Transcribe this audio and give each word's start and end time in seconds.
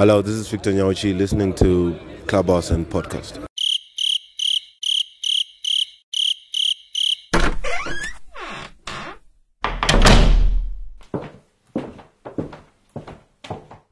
Hello, 0.00 0.22
this 0.22 0.32
is 0.34 0.48
Victor 0.48 0.72
Nyauchi 0.72 1.14
listening 1.14 1.52
to 1.56 1.94
Clubhouse 2.26 2.70
and 2.70 2.88
Podcast. 2.88 3.44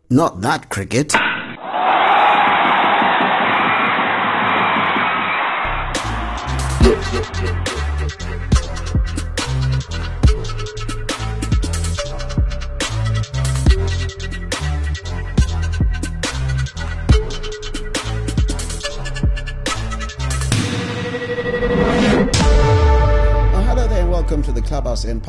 Not 0.08 0.40
that 0.40 0.70
cricket. 0.70 1.12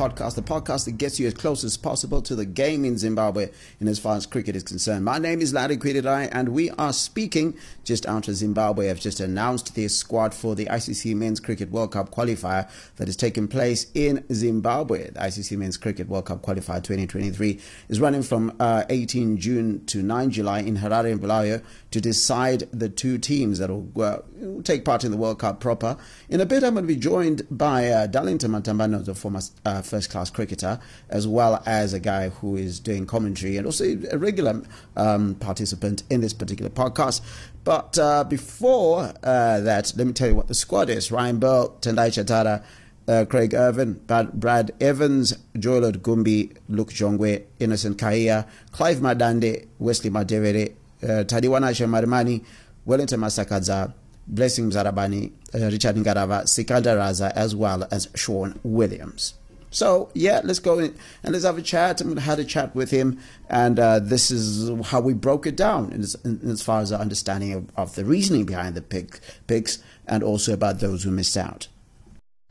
podcast, 0.00 0.34
the 0.34 0.40
podcast 0.40 0.86
that 0.86 0.92
gets 0.92 1.20
you 1.20 1.26
as 1.26 1.34
close 1.34 1.62
as 1.62 1.76
possible 1.76 2.22
to 2.22 2.34
the 2.34 2.46
game 2.46 2.86
in 2.86 2.96
Zimbabwe 2.96 3.50
in 3.80 3.86
as 3.86 3.98
far 3.98 4.16
as 4.16 4.24
cricket 4.24 4.56
is 4.56 4.62
concerned. 4.62 5.04
My 5.04 5.18
name 5.18 5.42
is 5.42 5.52
Larry 5.52 5.76
Kwirirayi, 5.76 6.30
and 6.32 6.48
we 6.48 6.70
are 6.70 6.94
speaking 6.94 7.54
just 7.84 8.06
after 8.06 8.32
Zimbabwe 8.32 8.86
have 8.86 8.98
just 8.98 9.20
announced 9.20 9.74
their 9.74 9.90
squad 9.90 10.32
for 10.32 10.54
the 10.54 10.64
ICC 10.64 11.14
Men's 11.14 11.38
Cricket 11.38 11.70
World 11.70 11.92
Cup 11.92 12.10
qualifier 12.10 12.66
that 12.96 13.10
is 13.10 13.16
taking 13.16 13.46
place 13.46 13.90
in 13.92 14.24
Zimbabwe. 14.32 15.10
The 15.10 15.20
ICC 15.20 15.58
Men's 15.58 15.76
Cricket 15.76 16.08
World 16.08 16.24
Cup 16.24 16.40
qualifier 16.40 16.82
2023 16.82 17.60
is 17.90 18.00
running 18.00 18.22
from 18.22 18.56
uh, 18.58 18.84
18 18.88 19.36
June 19.36 19.84
to 19.84 20.02
9 20.02 20.30
July 20.30 20.60
in 20.60 20.78
Harare 20.78 21.12
and 21.12 21.20
Bulawayo 21.20 21.62
to 21.90 22.00
decide 22.00 22.60
the 22.72 22.88
two 22.88 23.18
teams 23.18 23.58
that 23.58 23.68
will 23.68 24.02
uh, 24.02 24.62
take 24.62 24.86
part 24.86 25.04
in 25.04 25.10
the 25.10 25.18
World 25.18 25.40
Cup 25.40 25.60
proper. 25.60 25.98
In 26.30 26.40
a 26.40 26.46
bit, 26.46 26.64
I'm 26.64 26.72
going 26.72 26.84
to 26.84 26.88
be 26.88 26.96
joined 26.96 27.42
by 27.50 27.88
uh, 27.88 28.06
Darlington 28.06 28.52
Matambanadzo 28.52 29.08
a 29.08 29.14
former 29.14 29.40
uh, 29.66 29.82
first 29.90 30.08
class 30.08 30.30
cricketer, 30.30 30.78
as 31.08 31.26
well 31.26 31.62
as 31.66 31.92
a 31.92 32.00
guy 32.00 32.28
who 32.28 32.56
is 32.56 32.78
doing 32.80 33.06
commentary 33.06 33.56
and 33.56 33.66
also 33.66 33.84
a 34.10 34.16
regular 34.16 34.62
um, 34.96 35.34
participant 35.34 36.04
in 36.08 36.20
this 36.20 36.32
particular 36.32 36.70
podcast. 36.70 37.20
But 37.64 37.98
uh, 37.98 38.24
before 38.24 39.12
uh, 39.22 39.60
that, 39.60 39.92
let 39.96 40.06
me 40.06 40.12
tell 40.12 40.28
you 40.28 40.36
what 40.36 40.48
the 40.48 40.54
squad 40.54 40.88
is 40.88 41.10
Ryan 41.10 41.38
Burl, 41.38 41.76
Tendai 41.80 42.10
Chatara. 42.10 42.62
Uh, 43.08 43.24
Craig 43.24 43.54
Ervine, 43.54 43.94
Brad 44.34 44.70
Evans, 44.80 45.36
Joel 45.58 45.90
Gumbie, 45.92 46.56
Luke 46.68 46.90
Jongwe, 46.90 47.42
Innocent 47.58 47.98
Kaia, 47.98 48.46
Clive 48.70 48.98
Madande, 48.98 49.66
Wesley 49.80 50.10
Madhevere, 50.10 50.74
uh, 51.02 51.24
Tadiwanashe 51.24 51.88
Marumani, 51.88 52.44
Wellington 52.84 53.18
Masakadza, 53.18 53.92
Blessing 54.28 54.70
Zarabani, 54.70 55.32
uh, 55.54 55.70
Richard 55.72 55.96
Ngarava, 55.96 56.46
Sikandar 56.48 56.98
Raza, 56.98 57.32
as 57.32 57.56
well 57.56 57.88
as 57.90 58.08
Sean 58.14 58.60
Williams. 58.62 59.34
So, 59.70 60.10
yeah, 60.14 60.40
let's 60.42 60.58
go 60.58 60.80
in 60.80 60.94
and 61.22 61.32
let's 61.32 61.44
have 61.44 61.56
a 61.56 61.62
chat. 61.62 62.00
I'm 62.00 62.16
had 62.16 62.40
a 62.40 62.44
chat 62.44 62.74
with 62.74 62.90
him, 62.90 63.18
and 63.48 63.78
uh, 63.78 64.00
this 64.00 64.30
is 64.30 64.68
how 64.86 65.00
we 65.00 65.14
broke 65.14 65.46
it 65.46 65.56
down 65.56 65.92
in 65.92 66.02
as, 66.02 66.16
as 66.44 66.60
far 66.60 66.80
as 66.80 66.90
our 66.92 67.00
understanding 67.00 67.52
of, 67.52 67.70
of, 67.76 67.94
the 67.94 68.04
reasoning 68.04 68.44
behind 68.44 68.74
the 68.74 68.82
pick, 68.82 69.20
picks 69.46 69.78
and 70.08 70.24
also 70.24 70.52
about 70.52 70.80
those 70.80 71.04
who 71.04 71.10
missed 71.12 71.36
out. 71.36 71.68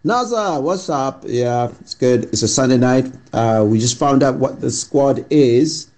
Naza, 0.06 0.62
what's 0.62 0.90
up? 0.90 1.26
Yeah, 1.28 1.72
it's 1.82 1.94
good. 1.94 2.26
It's 2.26 2.42
a 2.42 2.48
Sunday 2.48 2.78
night. 2.78 3.12
Uh, 3.34 3.66
we 3.68 3.80
just 3.80 4.00
found 4.00 4.24
out 4.24 4.36
what 4.36 4.62
the 4.62 4.72
squad 4.72 5.26
is. 5.30 5.92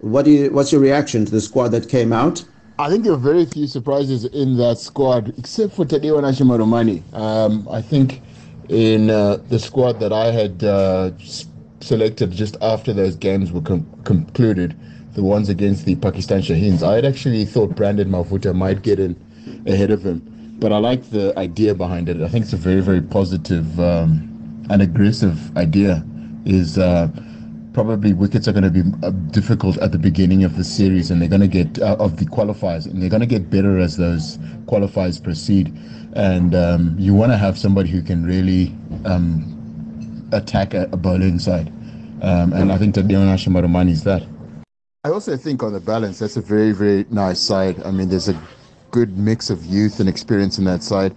What 0.00 0.24
do 0.24 0.32
you, 0.32 0.50
what's 0.50 0.72
your 0.72 0.80
reaction 0.80 1.24
to 1.24 1.30
the 1.30 1.40
squad 1.40 1.68
that 1.68 1.88
came 1.88 2.12
out? 2.12 2.44
I 2.78 2.90
think 2.90 3.04
there 3.04 3.12
are 3.12 3.16
very 3.16 3.46
few 3.46 3.68
surprises 3.68 4.24
in 4.24 4.56
that 4.58 4.78
squad, 4.78 5.32
except 5.38 5.74
for 5.74 5.84
Tadiwanashe 5.84 6.42
Marumani. 6.42 7.02
Um, 7.14 7.66
I 7.70 7.80
think 7.80 8.20
in 8.68 9.10
uh, 9.10 9.36
the 9.48 9.58
squad 9.58 10.00
that 10.00 10.12
I 10.12 10.30
had 10.30 10.64
uh, 10.64 11.12
selected 11.80 12.32
just 12.32 12.56
after 12.60 12.92
those 12.92 13.16
games 13.16 13.52
were 13.52 13.60
com- 13.60 13.86
concluded, 14.04 14.76
the 15.14 15.22
ones 15.22 15.48
against 15.48 15.84
the 15.86 15.96
Pakistan 15.96 16.40
Shaheens, 16.42 16.82
I 16.82 16.96
had 16.96 17.04
actually 17.04 17.44
thought 17.44 17.74
Brandon 17.74 18.08
Mavuta 18.08 18.54
might 18.54 18.82
get 18.82 18.98
in 18.98 19.16
ahead 19.66 19.90
of 19.90 20.04
him. 20.04 20.22
But 20.58 20.72
I 20.72 20.78
like 20.78 21.10
the 21.10 21.38
idea 21.38 21.74
behind 21.74 22.08
it. 22.08 22.20
I 22.22 22.28
think 22.28 22.44
it's 22.44 22.52
a 22.52 22.58
very, 22.58 22.80
very 22.80 23.00
positive 23.00 23.78
um, 23.78 24.66
and 24.70 24.82
aggressive 24.82 25.56
idea. 25.56 26.04
Is 26.44 26.78
uh, 26.78 27.08
probably 27.72 28.12
wickets 28.14 28.46
are 28.48 28.52
going 28.52 28.64
to 28.64 28.70
be 28.70 28.82
uh, 29.02 29.10
difficult 29.10 29.76
at 29.78 29.92
the 29.92 29.98
beginning 29.98 30.44
of 30.44 30.56
the 30.56 30.64
series, 30.64 31.10
and 31.10 31.20
they're 31.20 31.28
going 31.28 31.42
to 31.42 31.48
get 31.48 31.78
uh, 31.80 31.96
of 31.98 32.16
the 32.16 32.24
qualifiers, 32.24 32.86
and 32.86 33.02
they're 33.02 33.10
going 33.10 33.20
to 33.20 33.26
get 33.26 33.50
better 33.50 33.78
as 33.78 33.96
those 33.96 34.38
qualifiers 34.66 35.22
proceed. 35.22 35.76
And 36.14 36.54
um, 36.54 36.96
you 36.98 37.14
want 37.14 37.32
to 37.32 37.36
have 37.36 37.58
somebody 37.58 37.90
who 37.90 38.02
can 38.02 38.24
really 38.24 38.74
um, 39.04 40.28
attack 40.32 40.74
a, 40.74 40.84
a 40.92 40.96
bowling 40.96 41.38
side, 41.38 41.68
um, 42.22 42.52
and 42.52 42.72
I 42.72 42.78
think 42.78 42.94
Tadiwanashe 42.94 43.48
Marumani 43.48 43.90
is 43.90 44.04
that. 44.04 44.22
I 45.04 45.10
also 45.10 45.36
think 45.36 45.62
on 45.62 45.72
the 45.72 45.80
balance, 45.80 46.18
that's 46.18 46.36
a 46.36 46.40
very 46.40 46.72
very 46.72 47.04
nice 47.10 47.38
side. 47.38 47.82
I 47.84 47.90
mean, 47.90 48.08
there's 48.08 48.28
a 48.28 48.42
good 48.90 49.18
mix 49.18 49.50
of 49.50 49.64
youth 49.66 50.00
and 50.00 50.08
experience 50.08 50.58
in 50.58 50.64
that 50.64 50.82
side. 50.82 51.14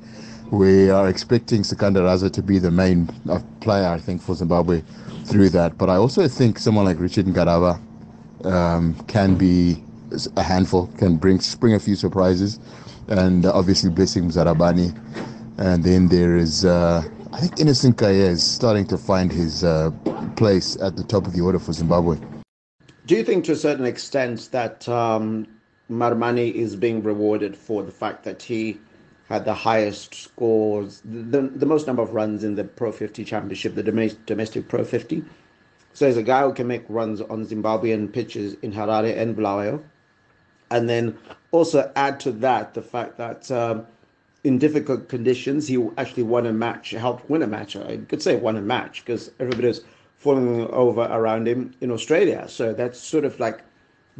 We 0.51 0.89
are 0.89 1.07
expecting 1.07 1.63
Sikandar 1.63 2.03
Raza 2.03 2.31
to 2.33 2.41
be 2.41 2.59
the 2.59 2.71
main 2.71 3.09
uh, 3.29 3.39
player, 3.61 3.87
I 3.87 3.99
think, 3.99 4.21
for 4.21 4.35
Zimbabwe 4.35 4.81
through 5.25 5.49
that. 5.51 5.77
But 5.77 5.89
I 5.89 5.95
also 5.95 6.27
think 6.27 6.59
someone 6.59 6.85
like 6.85 6.99
Richard 6.99 7.25
Ngarava 7.25 7.79
um, 8.45 8.95
can 9.07 9.35
be 9.35 9.83
a 10.35 10.43
handful, 10.43 10.87
can 10.97 11.17
bring 11.17 11.39
spring 11.39 11.75
a 11.75 11.79
few 11.79 11.95
surprises, 11.95 12.59
and 13.09 13.45
obviously 13.45 13.89
Blessing 13.89 14.29
Zarabani. 14.29 14.95
And 15.57 15.83
then 15.83 16.07
there 16.07 16.37
is, 16.37 16.63
uh, 16.63 17.03
I 17.33 17.39
think, 17.41 17.59
Innocent 17.59 17.97
Kaia 17.97 18.29
is 18.29 18.43
starting 18.43 18.87
to 18.87 18.97
find 18.97 19.31
his 19.31 19.63
uh, 19.63 19.91
place 20.35 20.77
at 20.81 20.95
the 20.95 21.03
top 21.03 21.27
of 21.27 21.33
the 21.33 21.41
order 21.41 21.59
for 21.59 21.73
Zimbabwe. 21.73 22.17
Do 23.05 23.15
you 23.15 23.23
think, 23.23 23.43
to 23.45 23.53
a 23.53 23.57
certain 23.57 23.85
extent, 23.85 24.49
that 24.51 24.87
um, 24.87 25.47
Marumani 25.89 26.53
is 26.53 26.75
being 26.75 27.03
rewarded 27.03 27.57
for 27.57 27.83
the 27.83 27.91
fact 27.91 28.23
that 28.23 28.41
he 28.41 28.79
had 29.27 29.45
the 29.45 29.53
highest 29.53 30.15
scores, 30.15 31.01
the, 31.03 31.41
the 31.41 31.65
most 31.65 31.87
number 31.87 32.01
of 32.01 32.13
runs 32.13 32.43
in 32.43 32.55
the 32.55 32.63
Pro 32.63 32.91
50 32.91 33.23
Championship, 33.25 33.75
the 33.75 33.83
domestic 33.83 34.25
domestic 34.25 34.67
Pro 34.67 34.83
50. 34.83 35.23
So 35.93 36.07
he's 36.07 36.17
a 36.17 36.23
guy 36.23 36.43
who 36.43 36.53
can 36.53 36.67
make 36.67 36.85
runs 36.87 37.21
on 37.21 37.45
Zimbabwean 37.45 38.13
pitches 38.13 38.55
in 38.61 38.71
Harare 38.71 39.17
and 39.17 39.35
Bulawayo. 39.35 39.83
And 40.71 40.89
then 40.89 41.17
also 41.51 41.91
add 41.95 42.19
to 42.21 42.31
that 42.31 42.73
the 42.73 42.81
fact 42.81 43.17
that 43.17 43.49
um, 43.51 43.85
in 44.43 44.57
difficult 44.57 45.09
conditions, 45.09 45.67
he 45.67 45.83
actually 45.97 46.23
won 46.23 46.45
a 46.45 46.53
match, 46.53 46.91
helped 46.91 47.29
win 47.29 47.41
a 47.41 47.47
match. 47.47 47.75
I 47.75 47.97
could 47.97 48.21
say 48.21 48.35
won 48.35 48.55
a 48.55 48.61
match 48.61 49.03
because 49.03 49.31
everybody 49.39 49.67
was 49.67 49.81
falling 50.17 50.67
over 50.67 51.01
around 51.01 51.47
him 51.47 51.73
in 51.81 51.91
Australia. 51.91 52.47
So 52.47 52.73
that's 52.73 52.99
sort 52.99 53.25
of 53.25 53.39
like 53.39 53.61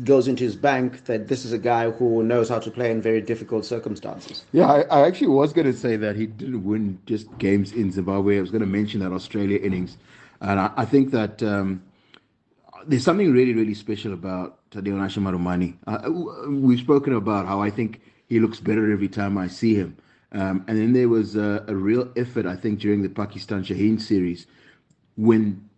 goes 0.03 0.27
into 0.27 0.43
his 0.43 0.55
bank 0.55 1.05
that 1.05 1.27
this 1.27 1.43
is 1.43 1.51
a 1.51 1.57
guy 1.57 1.89
who 1.89 2.23
knows 2.23 2.47
how 2.47 2.59
to 2.59 2.71
play 2.71 2.89
in 2.89 3.01
very 3.01 3.21
difficult 3.21 3.65
circumstances. 3.65 4.45
Yeah, 4.53 4.65
I, 4.65 4.81
I 4.83 5.07
actually 5.07 5.27
was 5.27 5.51
going 5.51 5.67
to 5.67 5.77
say 5.77 5.97
that 5.97 6.15
he 6.15 6.25
didn't 6.25 6.63
win 6.63 6.99
just 7.05 7.25
games 7.37 7.73
in 7.73 7.91
Zimbabwe. 7.91 8.37
I 8.37 8.41
was 8.41 8.51
going 8.51 8.61
to 8.61 8.67
mention 8.67 9.01
that 9.01 9.11
Australia 9.11 9.59
innings. 9.59 9.97
And 10.41 10.59
I, 10.59 10.71
I 10.77 10.85
think 10.85 11.11
that 11.11 11.43
um, 11.43 11.83
there's 12.87 13.03
something 13.03 13.31
really, 13.31 13.53
really 13.53 13.73
special 13.73 14.13
about 14.13 14.59
Tadiwanashe 14.71 15.17
Marumani. 15.17 15.75
Uh, 15.87 16.49
we've 16.49 16.79
spoken 16.79 17.13
about 17.13 17.45
how 17.45 17.61
I 17.61 17.69
think 17.69 18.01
he 18.27 18.39
looks 18.39 18.59
better 18.59 18.91
every 18.91 19.09
time 19.09 19.37
I 19.37 19.47
see 19.47 19.75
him. 19.75 19.97
Um, 20.31 20.63
and 20.67 20.77
then 20.77 20.93
there 20.93 21.09
was 21.09 21.35
a, 21.35 21.65
a 21.67 21.75
real 21.75 22.11
effort, 22.15 22.45
I 22.45 22.55
think, 22.55 22.79
during 22.79 23.01
the 23.01 23.09
Pakistan 23.09 23.63
Shaheen 23.63 23.99
series 23.99 24.45
when 25.19 25.69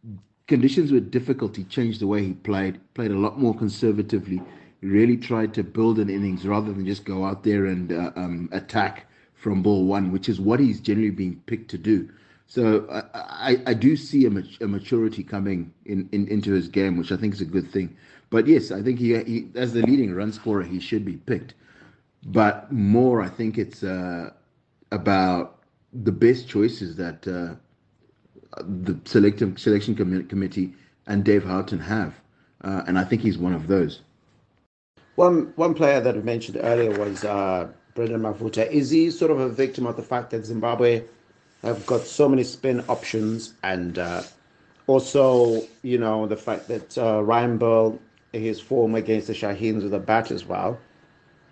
conditions 0.46 0.92
were 0.92 1.00
difficult, 1.00 1.56
he 1.56 1.64
changed 1.64 2.00
the 2.00 2.08
way 2.08 2.24
he 2.24 2.34
played, 2.34 2.80
played 2.94 3.10
a 3.10 3.18
lot 3.18 3.40
more 3.40 3.56
conservatively, 3.56 4.40
really 4.82 5.18
tried 5.18 5.52
to 5.56 5.64
build 5.64 5.98
an 5.98 6.12
innings 6.12 6.46
rather 6.46 6.72
than 6.72 6.86
just 6.86 7.06
go 7.06 7.26
out 7.26 7.44
there 7.44 7.66
and 7.66 7.92
uh, 7.92 8.12
um, 8.16 8.50
attack 8.52 9.08
from 9.34 9.64
ball 9.64 9.86
one, 9.86 10.12
which 10.12 10.30
is 10.30 10.40
what 10.40 10.60
he's 10.60 10.80
generally 10.80 11.10
being 11.10 11.42
picked 11.48 11.72
to 11.72 11.78
do. 11.78 12.08
So 12.52 12.86
I, 12.92 13.52
I, 13.52 13.58
I 13.68 13.74
do 13.74 13.96
see 13.96 14.26
a, 14.26 14.30
mat- 14.30 14.60
a 14.60 14.68
maturity 14.68 15.24
coming 15.24 15.74
in, 15.86 16.10
in, 16.12 16.28
into 16.28 16.52
his 16.52 16.68
game, 16.68 16.98
which 16.98 17.14
I 17.14 17.16
think 17.16 17.34
is 17.34 17.40
a 17.40 17.46
good 17.46 17.72
thing. 17.72 17.96
But 18.30 18.46
yes, 18.46 18.72
I 18.72 18.82
think 18.82 19.00
he, 19.00 19.18
he 19.24 19.48
as 19.56 19.72
the 19.72 19.82
leading 19.84 20.14
run 20.14 20.34
scorer, 20.34 20.62
he 20.62 20.82
should 20.82 21.06
be 21.06 21.14
picked. 21.16 21.54
But 22.26 22.70
more, 22.70 23.22
I 23.22 23.30
think 23.30 23.58
it's 23.58 23.84
uh, 23.84 24.32
about 24.92 25.60
the 25.94 26.12
best 26.12 26.50
choices 26.50 26.98
that 26.98 27.26
uh, 27.26 27.56
the 28.62 29.00
selective 29.06 29.58
selection 29.58 29.96
com- 29.96 30.28
committee 30.28 30.74
and 31.08 31.24
Dave 31.24 31.46
Houghton 31.46 31.80
have, 31.80 32.20
uh, 32.66 32.84
and 32.86 33.00
I 33.00 33.06
think 33.06 33.22
he's 33.22 33.38
one 33.38 33.54
of 33.54 33.68
those. 33.68 34.02
One 35.16 35.54
one 35.56 35.74
player 35.74 36.02
that 36.02 36.16
we 36.18 36.22
mentioned 36.22 36.58
earlier 36.62 36.92
was 37.00 37.24
uh, 37.24 37.70
Brandon 37.96 38.20
Mavuta. 38.20 38.70
Is 38.70 38.90
he 38.90 39.10
sort 39.10 39.32
of 39.32 39.40
a 39.40 39.48
victim 39.48 39.86
of 39.88 39.96
the 39.96 40.04
fact 40.04 40.32
that 40.32 40.46
Zimbabwe 40.46 41.06
have 41.64 41.86
got 41.86 42.02
so 42.02 42.28
many 42.28 42.44
spin 42.44 42.84
options, 42.88 43.54
and 43.64 43.98
uh, 43.98 44.24
also 44.88 45.62
you 45.84 45.98
know 45.98 46.28
the 46.28 46.38
fact 46.38 46.68
that 46.68 46.98
uh, 46.98 47.22
Ryan 47.24 47.58
Burl 47.58 48.00
his 48.34 48.60
form 48.60 48.96
against 48.96 49.28
the 49.28 49.34
Shaheens 49.34 49.84
with 49.84 49.94
a 49.94 50.00
bat 50.00 50.32
as 50.32 50.46
well, 50.46 50.80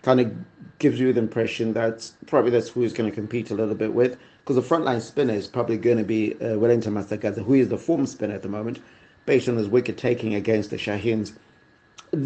kind 0.02 0.20
of 0.20 0.34
gives 0.80 1.00
you 1.00 1.12
the 1.12 1.20
impression 1.20 1.74
that 1.74 2.10
probably 2.26 2.52
that's 2.52 2.70
who 2.70 2.82
he's 2.82 2.94
going 2.94 3.10
to 3.10 3.16
compete 3.16 3.52
a 3.52 3.56
little 3.56 3.76
bit 3.76 3.94
with. 3.94 4.18
Because 4.40 4.56
the 4.56 4.76
frontline 4.76 5.02
spinner 5.02 5.34
is 5.34 5.48
probably 5.48 5.78
going 5.78 5.98
to 5.98 6.04
be 6.04 6.34
uh, 6.42 6.58
Wellington 6.58 6.94
Masakadza, 6.94 7.44
who 7.44 7.54
is 7.54 7.70
the 7.70 7.78
form 7.78 8.06
spinner 8.06 8.34
at 8.34 8.42
the 8.42 8.50
moment, 8.50 8.80
based 9.26 9.50
on 9.50 9.58
his 9.58 9.68
wicket 9.68 9.98
taking 9.98 10.34
against 10.36 10.70
the 10.70 10.78
Shaheens. 10.78 11.34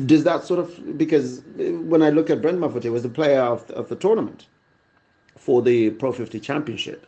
Does 0.05 0.23
that 0.23 0.45
sort 0.45 0.59
of 0.59 0.97
because 0.97 1.41
when 1.57 2.01
I 2.01 2.09
look 2.09 2.29
at 2.29 2.41
Brent 2.41 2.83
he 2.83 2.89
was 2.89 3.03
the 3.03 3.09
player 3.09 3.41
of, 3.41 3.69
of 3.71 3.89
the 3.89 3.97
tournament 3.97 4.45
for 5.35 5.61
the 5.61 5.89
Pro 5.89 6.13
50 6.13 6.39
Championship, 6.39 7.05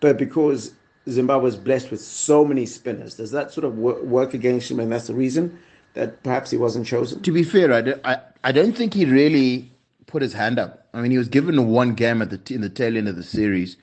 but 0.00 0.18
because 0.18 0.72
Zimbabwe 1.08 1.48
is 1.48 1.56
blessed 1.56 1.90
with 1.90 2.00
so 2.00 2.44
many 2.44 2.66
spinners, 2.66 3.14
does 3.14 3.30
that 3.30 3.52
sort 3.52 3.64
of 3.64 3.78
work, 3.78 4.34
against 4.34 4.70
him, 4.70 4.80
and 4.80 4.92
that's 4.92 5.06
the 5.06 5.14
reason 5.14 5.58
that 5.94 6.22
perhaps 6.22 6.50
he 6.50 6.56
wasn't 6.56 6.86
chosen? 6.86 7.22
To 7.22 7.32
be 7.32 7.42
fair, 7.42 7.72
I 7.72 7.80
don't, 7.80 8.00
I, 8.04 8.18
I 8.44 8.52
don't 8.52 8.76
think 8.76 8.94
he 8.94 9.04
really 9.04 9.70
put 10.06 10.22
his 10.22 10.32
hand 10.32 10.58
up. 10.58 10.86
I 10.94 11.00
mean, 11.00 11.10
he 11.10 11.18
was 11.18 11.28
given 11.28 11.68
one 11.68 11.94
game 11.94 12.22
at 12.22 12.30
the 12.30 12.54
in 12.54 12.60
the 12.60 12.68
tail 12.68 12.96
end 12.96 13.08
of 13.08 13.16
the 13.16 13.22
series 13.22 13.76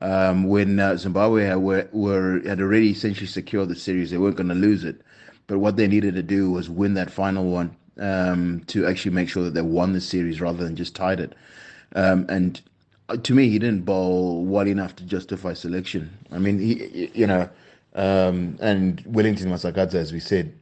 um, 0.00 0.44
when 0.44 0.78
uh, 0.80 0.96
Zimbabwe 0.96 1.44
had, 1.44 1.56
were, 1.56 1.88
were 1.92 2.40
had 2.44 2.60
already 2.60 2.90
essentially 2.90 3.26
secured 3.26 3.68
the 3.68 3.76
series. 3.76 4.10
They 4.10 4.18
weren't 4.18 4.36
going 4.36 4.48
to 4.48 4.54
lose 4.54 4.84
it, 4.84 5.00
but 5.46 5.58
what 5.58 5.76
they 5.76 5.86
needed 5.86 6.14
to 6.14 6.22
do 6.22 6.50
was 6.50 6.68
win 6.68 6.94
that 6.94 7.10
final 7.10 7.44
one 7.44 7.76
um, 7.98 8.62
to 8.66 8.86
actually 8.86 9.12
make 9.12 9.28
sure 9.28 9.44
that 9.44 9.54
they 9.54 9.62
won 9.62 9.92
the 9.92 10.00
series 10.00 10.40
rather 10.40 10.64
than 10.64 10.76
just 10.76 10.96
tied 10.96 11.20
it. 11.20 11.34
Um, 11.94 12.26
and 12.28 12.60
to 13.22 13.34
me, 13.34 13.48
he 13.48 13.58
didn't 13.58 13.84
bowl 13.84 14.44
well 14.44 14.66
enough 14.66 14.96
to 14.96 15.04
justify 15.04 15.52
selection. 15.52 16.10
I 16.30 16.38
mean, 16.38 16.58
he, 16.58 17.10
you 17.14 17.26
know, 17.26 17.48
um, 17.94 18.56
and 18.60 19.02
Wellington 19.06 19.50
Masakadza, 19.50 19.94
as 19.94 20.12
we 20.12 20.20
said, 20.20 20.52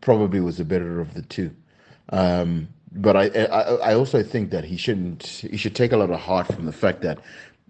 probably 0.00 0.40
was 0.40 0.58
the 0.58 0.64
better 0.64 1.00
of 1.00 1.14
the 1.14 1.22
two. 1.22 1.54
Um, 2.10 2.68
but 2.92 3.16
I, 3.16 3.26
I, 3.28 3.60
I 3.90 3.94
also 3.94 4.22
think 4.22 4.50
that 4.50 4.64
he 4.64 4.76
shouldn't. 4.76 5.26
He 5.26 5.56
should 5.56 5.74
take 5.74 5.92
a 5.92 5.96
lot 5.96 6.10
of 6.10 6.20
heart 6.20 6.46
from 6.48 6.66
the 6.66 6.72
fact 6.72 7.00
that 7.02 7.18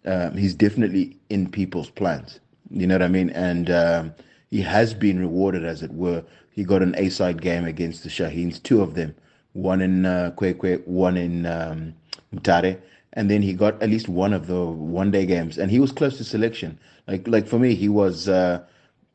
um, 0.04 0.36
he's 0.36 0.54
definitely 0.54 1.16
in 1.30 1.50
people's 1.50 1.90
plans. 1.90 2.40
You 2.70 2.86
know 2.86 2.94
what 2.94 3.02
I 3.02 3.08
mean? 3.08 3.30
And 3.30 3.70
um, 3.70 4.14
he 4.50 4.60
has 4.62 4.94
been 4.94 5.20
rewarded, 5.20 5.64
as 5.64 5.82
it 5.82 5.92
were. 5.92 6.24
He 6.50 6.64
got 6.64 6.82
an 6.82 6.94
A-side 6.98 7.40
game 7.40 7.64
against 7.64 8.02
the 8.02 8.08
Shaheens, 8.08 8.62
two 8.62 8.82
of 8.82 8.94
them, 8.94 9.14
one 9.52 9.80
in 9.80 10.04
uh, 10.04 10.32
Kwekwe, 10.36 10.86
one 10.86 11.16
in 11.16 11.46
um, 11.46 11.94
Mutare, 12.34 12.78
and 13.14 13.30
then 13.30 13.42
he 13.42 13.52
got 13.52 13.80
at 13.82 13.90
least 13.90 14.08
one 14.08 14.32
of 14.32 14.46
the 14.46 14.64
one-day 14.64 15.26
games, 15.26 15.58
and 15.58 15.70
he 15.70 15.78
was 15.80 15.92
close 15.92 16.16
to 16.18 16.24
selection. 16.24 16.78
Like, 17.06 17.26
like 17.26 17.46
for 17.46 17.58
me, 17.58 17.74
he 17.74 17.88
was, 17.88 18.28
uh, 18.28 18.62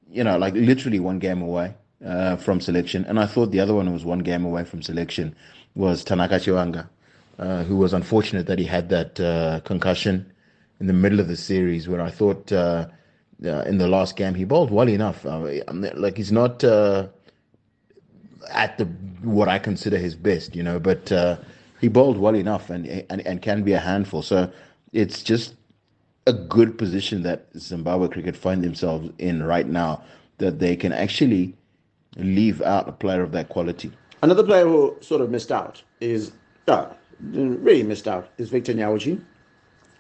you 0.09 0.23
know, 0.23 0.37
like 0.37 0.53
literally 0.53 0.99
one 0.99 1.19
game 1.19 1.41
away 1.41 1.73
uh, 2.05 2.35
from 2.37 2.61
selection, 2.61 3.05
and 3.05 3.19
I 3.19 3.25
thought 3.25 3.51
the 3.51 3.59
other 3.59 3.73
one 3.73 3.91
was 3.91 4.05
one 4.05 4.19
game 4.19 4.45
away 4.45 4.63
from 4.63 4.81
selection 4.81 5.35
was 5.75 6.03
Tanaka 6.03 6.35
Chivanga, 6.35 6.87
uh, 7.39 7.63
who 7.63 7.77
was 7.77 7.93
unfortunate 7.93 8.47
that 8.47 8.59
he 8.59 8.65
had 8.65 8.89
that 8.89 9.19
uh, 9.19 9.59
concussion 9.61 10.25
in 10.79 10.87
the 10.87 10.93
middle 10.93 11.19
of 11.19 11.27
the 11.27 11.35
series 11.35 11.87
where 11.87 12.01
I 12.01 12.09
thought 12.09 12.51
uh, 12.51 12.87
uh, 13.45 13.61
in 13.61 13.77
the 13.77 13.87
last 13.87 14.15
game 14.15 14.33
he 14.33 14.43
bowled 14.43 14.71
well 14.71 14.89
enough. 14.89 15.25
Like 15.25 16.17
he's 16.17 16.31
not 16.31 16.63
uh, 16.63 17.07
at 18.49 18.77
the 18.77 18.85
what 19.21 19.47
I 19.47 19.59
consider 19.59 19.97
his 19.97 20.15
best, 20.15 20.55
you 20.55 20.63
know, 20.63 20.79
but 20.79 21.11
uh, 21.11 21.37
he 21.79 21.87
bowled 21.87 22.17
well 22.17 22.35
enough 22.35 22.69
and, 22.69 22.87
and 23.09 23.25
and 23.25 23.41
can 23.41 23.63
be 23.63 23.73
a 23.73 23.79
handful. 23.79 24.21
So 24.21 24.51
it's 24.93 25.23
just 25.23 25.55
a 26.25 26.33
good 26.33 26.77
position 26.77 27.23
that 27.23 27.47
Zimbabwe 27.57 28.09
cricket 28.09 28.35
find 28.35 28.63
themselves 28.63 29.09
in 29.17 29.43
right 29.43 29.67
now 29.67 30.03
that 30.39 30.59
they 30.59 30.75
can 30.75 30.91
actually 30.91 31.55
leave 32.17 32.61
out 32.61 32.89
a 32.89 32.91
player 32.91 33.23
of 33.23 33.31
that 33.31 33.49
quality. 33.49 33.91
Another 34.21 34.43
player 34.43 34.65
who 34.65 34.97
sort 35.01 35.21
of 35.21 35.29
missed 35.29 35.51
out 35.51 35.81
is 36.01 36.31
uh, 36.67 36.87
really 37.21 37.83
missed 37.83 38.07
out 38.07 38.29
is 38.37 38.49
Victor 38.49 38.73
Nyauchi 38.73 39.21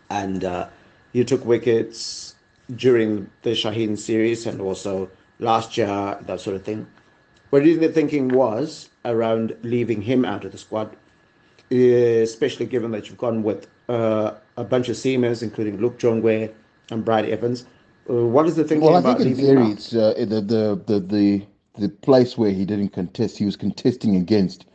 and 0.09 0.43
uh, 0.43 0.67
he 1.13 1.23
took 1.23 1.45
wickets 1.45 2.35
during 2.75 3.29
the 3.43 3.51
Shaheen 3.51 3.97
series 3.97 4.45
and 4.45 4.59
also 4.59 5.09
last 5.39 5.77
year, 5.77 6.17
that 6.21 6.41
sort 6.41 6.55
of 6.55 6.63
thing. 6.63 6.87
You 7.53 7.61
think 7.61 7.79
the 7.79 7.89
thinking 7.89 8.27
was 8.29 8.89
around 9.05 9.55
leaving 9.63 10.01
him 10.01 10.25
out 10.25 10.43
of 10.43 10.51
the 10.51 10.57
squad, 10.57 10.95
especially 11.71 12.65
given 12.65 12.91
that 12.91 13.07
you've 13.07 13.17
gone 13.17 13.43
with 13.43 13.67
uh, 13.89 14.33
a 14.57 14.63
bunch 14.63 14.89
of 14.89 14.95
seamers, 14.95 15.43
including 15.43 15.77
Luke 15.77 15.99
Jongwe 15.99 16.53
and 16.91 17.03
Brad 17.03 17.25
Evans? 17.25 17.65
Uh, 18.09 18.25
what 18.25 18.45
is 18.45 18.55
the 18.55 18.63
thinking 18.63 18.89
well, 18.89 18.95
I 18.95 19.15
think 19.15 19.19
in 19.19 19.35
theory, 19.35 19.71
it's 19.71 19.93
uh, 19.93 20.13
the, 20.17 20.41
the, 20.41 20.81
the, 20.85 20.99
the, 20.99 21.45
the 21.77 21.89
place 21.89 22.37
where 22.37 22.51
he 22.51 22.65
didn't 22.65 22.89
contest, 22.89 23.37
he 23.37 23.45
was 23.45 23.55
contesting 23.55 24.15
against, 24.15 24.65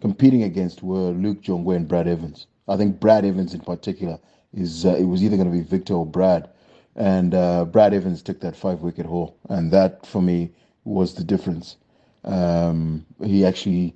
competing 0.00 0.42
against 0.42 0.82
were 0.82 1.10
Luke 1.10 1.42
Jongwe 1.42 1.76
and 1.76 1.88
Brad 1.88 2.06
Evans. 2.06 2.46
I 2.68 2.76
think 2.76 3.00
Brad 3.00 3.24
Evans 3.24 3.54
in 3.54 3.60
particular 3.60 4.18
is 4.52 4.84
uh, 4.84 4.94
it 4.94 5.04
was 5.04 5.22
either 5.22 5.36
going 5.36 5.50
to 5.50 5.56
be 5.56 5.62
Victor 5.62 5.94
or 5.94 6.06
Brad, 6.06 6.48
and 6.96 7.34
uh, 7.34 7.64
Brad 7.64 7.94
Evans 7.94 8.22
took 8.22 8.40
that 8.40 8.56
five 8.56 8.80
wicket 8.80 9.06
haul, 9.06 9.36
and 9.48 9.70
that 9.70 10.04
for 10.04 10.20
me 10.20 10.50
was 10.84 11.14
the 11.14 11.24
difference. 11.24 11.76
Um, 12.24 13.06
he 13.24 13.46
actually 13.46 13.94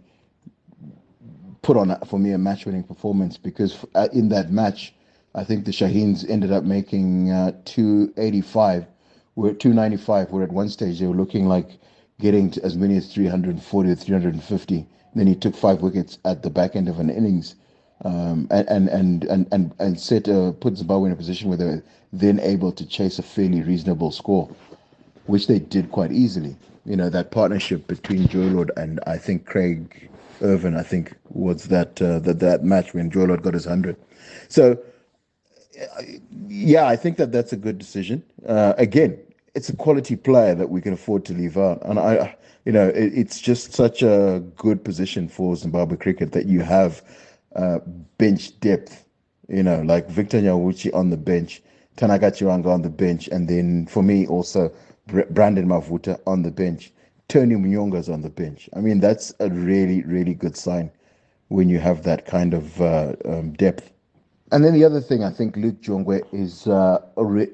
put 1.63 1.77
on 1.77 1.99
for 2.07 2.19
me 2.19 2.33
a 2.33 2.39
match 2.39 2.67
winning 2.67 2.85
performance 2.85 3.37
because 3.37 3.85
uh, 3.95 4.09
in 4.13 4.29
that 4.31 4.51
match, 4.51 4.95
I 5.35 5.45
think 5.45 5.65
the 5.65 5.73
Shaheens 5.73 6.29
ended 6.29 6.53
up 6.53 6.65
making 6.65 7.31
uh, 7.31 7.53
285. 7.65 8.87
We're 9.37 9.53
295. 9.53 10.31
Where 10.31 10.45
at 10.45 10.53
one 10.53 10.69
stage 10.69 10.99
they 10.99 11.07
were 11.07 11.15
looking 11.15 11.47
like 11.47 11.79
getting 12.21 12.53
as 12.63 12.77
many 12.77 12.97
as 12.97 13.13
340 13.13 13.91
or 13.91 13.95
350. 13.95 14.87
Then 15.15 15.27
he 15.27 15.35
took 15.35 15.57
five 15.57 15.81
wickets 15.83 16.19
at 16.25 16.43
the 16.43 16.51
back 16.51 16.77
end 16.77 16.89
of 16.89 17.01
an 17.01 17.11
innings 17.11 17.57
um, 18.05 18.47
and, 18.51 18.89
and, 18.89 19.25
and, 19.25 19.49
and, 19.53 19.75
and 19.79 20.01
set, 20.01 20.29
uh, 20.29 20.53
put 20.53 20.77
Zimbabwe 20.77 21.07
in 21.07 21.13
a 21.13 21.17
position 21.17 21.49
where 21.49 21.59
they 21.59 21.65
were 21.65 21.83
then 22.13 22.41
able 22.41 22.73
to 22.73 22.87
chase 22.87 23.19
a 23.19 23.23
fairly 23.23 23.63
reasonable 23.63 24.11
score, 24.11 24.49
which 25.31 25.47
they 25.47 25.59
did 25.59 25.91
quite 25.91 26.13
easily. 26.13 26.57
You 26.85 26.97
know, 26.97 27.09
that 27.11 27.31
partnership 27.31 27.87
between 27.87 28.29
Joy 28.29 28.47
Lord 28.47 28.71
and 28.77 29.01
I 29.07 29.17
think 29.17 29.47
Craig 29.47 30.11
Ervine, 30.43 30.77
I 30.77 30.83
think, 30.83 31.15
was 31.29 31.65
that, 31.65 32.01
uh, 32.03 32.19
that, 32.21 32.41
that 32.41 32.65
match 32.65 32.95
when 32.95 33.11
Joy 33.11 33.25
Lord 33.25 33.43
got 33.43 33.55
his 33.55 33.67
100. 33.67 33.97
So, 34.49 34.79
yeah, 36.49 36.87
I 36.87 36.97
think 36.97 37.17
that 37.19 37.33
that's 37.33 37.53
a 37.53 37.57
good 37.57 37.79
decision. 37.79 38.23
Uh, 38.47 38.75
again, 38.77 39.19
it's 39.55 39.69
a 39.69 39.77
quality 39.77 40.17
player 40.17 40.55
that 40.55 40.71
we 40.71 40.81
can 40.81 40.93
afford 40.93 41.25
to 41.27 41.33
leave 41.33 41.57
out. 41.57 41.83
And 41.85 41.99
I, 41.99 42.37
you 42.65 42.73
know, 42.73 42.89
it, 42.89 43.13
it's 43.15 43.41
just 43.41 43.73
such 43.73 44.03
a 44.03 44.43
good 44.57 44.85
position 44.85 45.29
for 45.29 45.57
Zimbabwe 45.57 45.97
cricket 45.97 46.33
that 46.33 46.47
you 46.47 46.61
have 46.61 47.03
uh, 47.57 47.79
bench 48.19 48.59
depth. 48.61 49.05
You 49.49 49.63
know, 49.63 49.83
like 49.83 50.09
Victor 50.09 50.41
Nyauchi 50.41 50.95
on 50.95 51.11
the 51.11 51.17
bench, 51.17 51.61
Tanaka 51.97 52.31
Chivanga 52.31 52.67
on 52.67 52.83
the 52.83 52.91
bench, 52.91 53.27
and 53.29 53.49
then 53.49 53.87
for 53.87 54.03
me 54.03 54.27
also 54.27 54.73
Brandon 55.07 55.67
Mavuta 55.67 56.21
on 56.27 56.43
the 56.43 56.51
bench. 56.51 56.93
Tony 57.29 57.55
Munyonga's 57.55 58.09
on 58.09 58.23
the 58.23 58.31
bench. 58.31 58.69
I 58.75 58.81
mean, 58.81 59.01
that's 59.01 59.33
a 59.41 59.49
really, 59.49 60.03
really 60.03 60.35
good 60.35 60.57
sign 60.57 60.91
when 61.49 61.69
you 61.69 61.79
have 61.79 62.03
that 62.03 62.27
kind 62.27 62.55
of 62.55 62.81
uh, 62.81 63.15
um, 63.25 63.53
depth. 63.53 63.93
And 64.53 64.65
then 64.65 64.75
the 64.75 64.85
other 64.85 65.01
thing, 65.01 65.23
I 65.23 65.31
think 65.31 65.57
Luke 65.57 65.81
Jongwe 65.81 66.23
is 66.33 66.67
uh, 66.67 66.99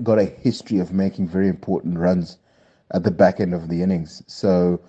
got 0.03 0.19
a 0.19 0.25
history 0.25 0.79
of 0.79 0.93
making 0.93 1.29
very 1.29 1.49
important 1.49 1.99
runs 1.99 2.39
at 2.93 3.03
the 3.05 3.11
back 3.11 3.41
end 3.41 3.53
of 3.53 3.69
the 3.69 3.83
innings. 3.83 4.23
So 4.27 4.81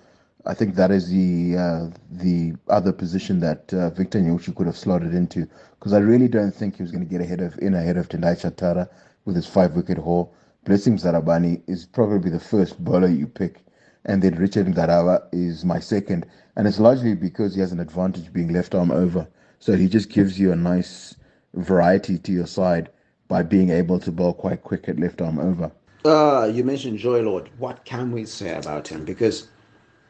I 0.46 0.54
think 0.54 0.74
that 0.76 0.90
is 0.90 1.10
the 1.10 1.56
uh, 1.56 1.90
the 2.10 2.54
other 2.68 2.92
position 2.92 3.40
that 3.40 3.72
uh, 3.74 3.90
Victor 3.90 4.20
Nyauchi 4.20 4.54
could 4.54 4.66
have 4.66 4.78
slotted 4.78 5.14
into 5.14 5.46
because 5.78 5.92
I 5.92 5.98
really 5.98 6.28
don't 6.28 6.54
think 6.54 6.76
he 6.76 6.82
was 6.82 6.90
going 6.90 7.04
to 7.04 7.10
get 7.10 7.20
ahead 7.20 7.40
of 7.40 7.58
in 7.58 7.74
ahead 7.74 7.98
of 7.98 8.08
Tendai 8.08 8.34
Chatara 8.40 8.88
with 9.26 9.36
his 9.36 9.46
five 9.46 9.76
wicket 9.76 9.98
haul. 9.98 10.32
Blessing 10.64 10.96
Muzarabani 10.96 11.62
is 11.66 11.86
probably 11.86 12.30
the 12.30 12.40
first 12.40 12.82
bowler 12.84 13.08
you 13.08 13.26
pick, 13.26 13.64
and 14.04 14.22
then 14.22 14.34
Richard 14.34 14.66
Ngarava 14.66 15.26
is 15.32 15.64
my 15.64 15.78
second, 15.78 16.26
and 16.56 16.66
it's 16.66 16.78
largely 16.78 17.14
because 17.14 17.54
he 17.54 17.60
has 17.60 17.72
an 17.72 17.80
advantage 17.80 18.32
being 18.32 18.52
left 18.52 18.74
arm 18.74 18.90
over, 18.90 19.26
so 19.60 19.74
he 19.74 19.88
just 19.88 20.10
gives 20.10 20.38
you 20.38 20.52
a 20.52 20.56
nice 20.56 21.16
variety 21.54 22.18
to 22.18 22.32
your 22.32 22.46
side 22.46 22.90
by 23.28 23.42
being 23.42 23.70
able 23.70 23.98
to 24.00 24.12
bowl 24.12 24.32
quite 24.32 24.62
quick 24.62 24.88
at 24.88 24.98
left 24.98 25.20
arm 25.20 25.38
over. 25.38 25.70
Uh, 26.04 26.50
you 26.52 26.64
mentioned 26.64 26.98
Joy 26.98 27.20
Lord. 27.22 27.50
What 27.58 27.84
can 27.84 28.12
we 28.12 28.24
say 28.24 28.54
about 28.54 28.88
him? 28.88 29.04
Because 29.04 29.48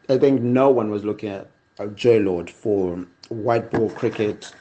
I 0.09 0.19
think 0.19 0.43
no 0.43 0.71
one 0.71 0.90
was 0.90 1.05
looking 1.05 1.31
at 1.31 1.50
Joy 1.95 2.19
Lord 2.19 2.50
for 2.50 3.07
white 3.28 3.71
ball 3.71 3.90
cricket, 3.90 4.52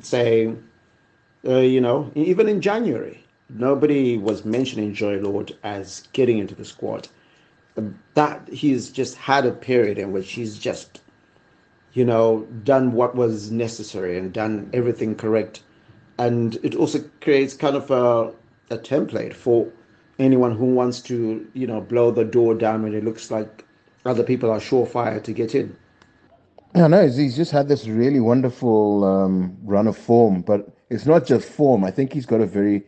say, 0.00 0.54
uh, 1.46 1.58
you 1.58 1.80
know, 1.80 2.10
even 2.14 2.48
in 2.48 2.60
January, 2.60 3.25
nobody 3.48 4.18
was 4.18 4.44
mentioning 4.44 4.94
Joy 4.94 5.18
Lord 5.18 5.56
as 5.62 6.08
getting 6.12 6.38
into 6.38 6.54
the 6.54 6.64
squad. 6.64 7.08
That 8.14 8.48
he's 8.48 8.90
just 8.90 9.16
had 9.16 9.44
a 9.44 9.52
period 9.52 9.98
in 9.98 10.12
which 10.12 10.32
he's 10.32 10.58
just, 10.58 11.00
you 11.92 12.04
know, 12.04 12.46
done 12.64 12.92
what 12.92 13.14
was 13.14 13.50
necessary 13.50 14.18
and 14.18 14.32
done 14.32 14.70
everything 14.72 15.14
correct. 15.14 15.62
And 16.18 16.56
it 16.62 16.74
also 16.74 17.04
creates 17.20 17.54
kind 17.54 17.76
of 17.76 17.90
a, 17.90 18.32
a 18.74 18.78
template 18.78 19.34
for 19.34 19.70
anyone 20.18 20.56
who 20.56 20.66
wants 20.66 21.00
to, 21.02 21.46
you 21.52 21.66
know, 21.66 21.80
blow 21.82 22.10
the 22.10 22.24
door 22.24 22.54
down 22.54 22.82
when 22.82 22.94
it 22.94 23.04
looks 23.04 23.30
like 23.30 23.64
other 24.06 24.22
people 24.22 24.50
are 24.50 24.58
surefire 24.58 25.22
to 25.22 25.32
get 25.32 25.54
in. 25.54 25.76
I 26.74 26.88
know 26.88 27.08
he's 27.08 27.36
just 27.36 27.52
had 27.52 27.68
this 27.68 27.86
really 27.86 28.20
wonderful 28.20 29.04
um, 29.04 29.56
run 29.62 29.86
of 29.86 29.96
form, 29.96 30.42
but 30.42 30.68
it's 30.90 31.06
not 31.06 31.26
just 31.26 31.48
form. 31.48 31.84
I 31.84 31.90
think 31.90 32.12
he's 32.12 32.26
got 32.26 32.40
a 32.40 32.46
very 32.46 32.84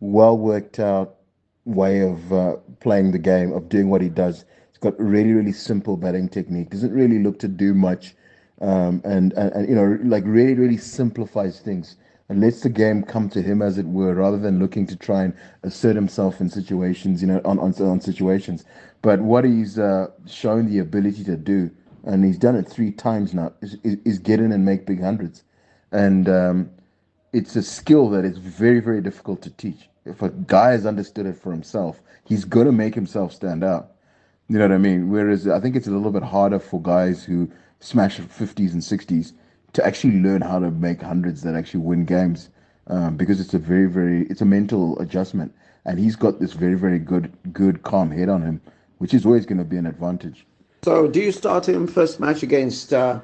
well 0.00 0.36
worked 0.36 0.78
out 0.78 1.16
way 1.64 2.00
of 2.00 2.32
uh, 2.32 2.56
playing 2.80 3.12
the 3.12 3.18
game, 3.18 3.52
of 3.52 3.68
doing 3.68 3.88
what 3.88 4.00
he 4.00 4.08
does. 4.08 4.44
He's 4.70 4.78
got 4.78 4.98
really, 4.98 5.32
really 5.32 5.52
simple 5.52 5.96
batting 5.96 6.28
technique. 6.28 6.70
Doesn't 6.70 6.92
really 6.92 7.18
look 7.22 7.38
to 7.40 7.48
do 7.48 7.74
much, 7.74 8.14
um, 8.60 9.02
and, 9.04 9.32
and 9.34 9.52
and 9.52 9.68
you 9.68 9.74
know, 9.74 9.98
like 10.02 10.24
really, 10.26 10.54
really 10.54 10.78
simplifies 10.78 11.60
things 11.60 11.96
and 12.28 12.40
lets 12.40 12.60
the 12.60 12.68
game 12.68 13.02
come 13.02 13.28
to 13.28 13.42
him, 13.42 13.60
as 13.60 13.76
it 13.76 13.86
were, 13.86 14.14
rather 14.14 14.38
than 14.38 14.58
looking 14.58 14.86
to 14.86 14.96
try 14.96 15.24
and 15.24 15.34
assert 15.64 15.96
himself 15.96 16.40
in 16.40 16.48
situations, 16.48 17.20
you 17.20 17.28
know, 17.28 17.40
on 17.44 17.58
on, 17.58 17.74
on 17.82 18.00
situations. 18.00 18.64
But 19.02 19.20
what 19.20 19.44
he's 19.44 19.78
uh, 19.78 20.08
shown 20.26 20.66
the 20.66 20.78
ability 20.78 21.24
to 21.24 21.36
do, 21.36 21.70
and 22.04 22.24
he's 22.24 22.38
done 22.38 22.56
it 22.56 22.68
three 22.68 22.92
times 22.92 23.34
now, 23.34 23.52
is, 23.60 23.76
is, 23.82 23.96
is 24.04 24.18
get 24.18 24.40
in 24.40 24.52
and 24.52 24.64
make 24.64 24.86
big 24.86 25.02
hundreds, 25.02 25.44
and 25.92 26.28
um, 26.28 26.70
it's 27.32 27.54
a 27.56 27.62
skill 27.62 28.08
that 28.10 28.24
is 28.24 28.38
very, 28.38 28.80
very 28.80 29.02
difficult 29.02 29.42
to 29.42 29.50
teach 29.50 29.89
if 30.04 30.22
a 30.22 30.30
guy 30.30 30.70
has 30.70 30.86
understood 30.86 31.26
it 31.26 31.36
for 31.36 31.52
himself, 31.52 32.00
he's 32.24 32.44
going 32.44 32.66
to 32.66 32.72
make 32.72 32.94
himself 32.94 33.32
stand 33.32 33.62
out. 33.62 33.92
You 34.48 34.58
know 34.58 34.64
what 34.64 34.74
I 34.74 34.78
mean? 34.78 35.10
Whereas 35.10 35.46
I 35.46 35.60
think 35.60 35.76
it's 35.76 35.86
a 35.86 35.90
little 35.90 36.10
bit 36.10 36.22
harder 36.22 36.58
for 36.58 36.80
guys 36.82 37.24
who 37.24 37.50
smash 37.80 38.18
50s 38.18 38.72
and 38.72 38.82
60s 38.82 39.32
to 39.72 39.86
actually 39.86 40.20
learn 40.20 40.42
how 40.42 40.58
to 40.58 40.70
make 40.70 41.02
hundreds 41.02 41.42
that 41.42 41.54
actually 41.54 41.80
win 41.80 42.04
games 42.04 42.50
um, 42.88 43.16
because 43.16 43.40
it's 43.40 43.54
a 43.54 43.58
very, 43.58 43.86
very, 43.86 44.26
it's 44.26 44.40
a 44.40 44.44
mental 44.44 44.98
adjustment. 44.98 45.54
And 45.84 45.98
he's 45.98 46.16
got 46.16 46.40
this 46.40 46.52
very, 46.52 46.74
very 46.74 46.98
good, 46.98 47.32
good, 47.52 47.82
calm 47.84 48.10
head 48.10 48.28
on 48.28 48.42
him, 48.42 48.60
which 48.98 49.14
is 49.14 49.24
always 49.24 49.46
going 49.46 49.58
to 49.58 49.64
be 49.64 49.76
an 49.76 49.86
advantage. 49.86 50.46
So, 50.82 51.06
do 51.08 51.20
you 51.20 51.30
start 51.30 51.68
him 51.68 51.86
first 51.86 52.20
match 52.20 52.42
against, 52.42 52.92
uh, 52.92 53.20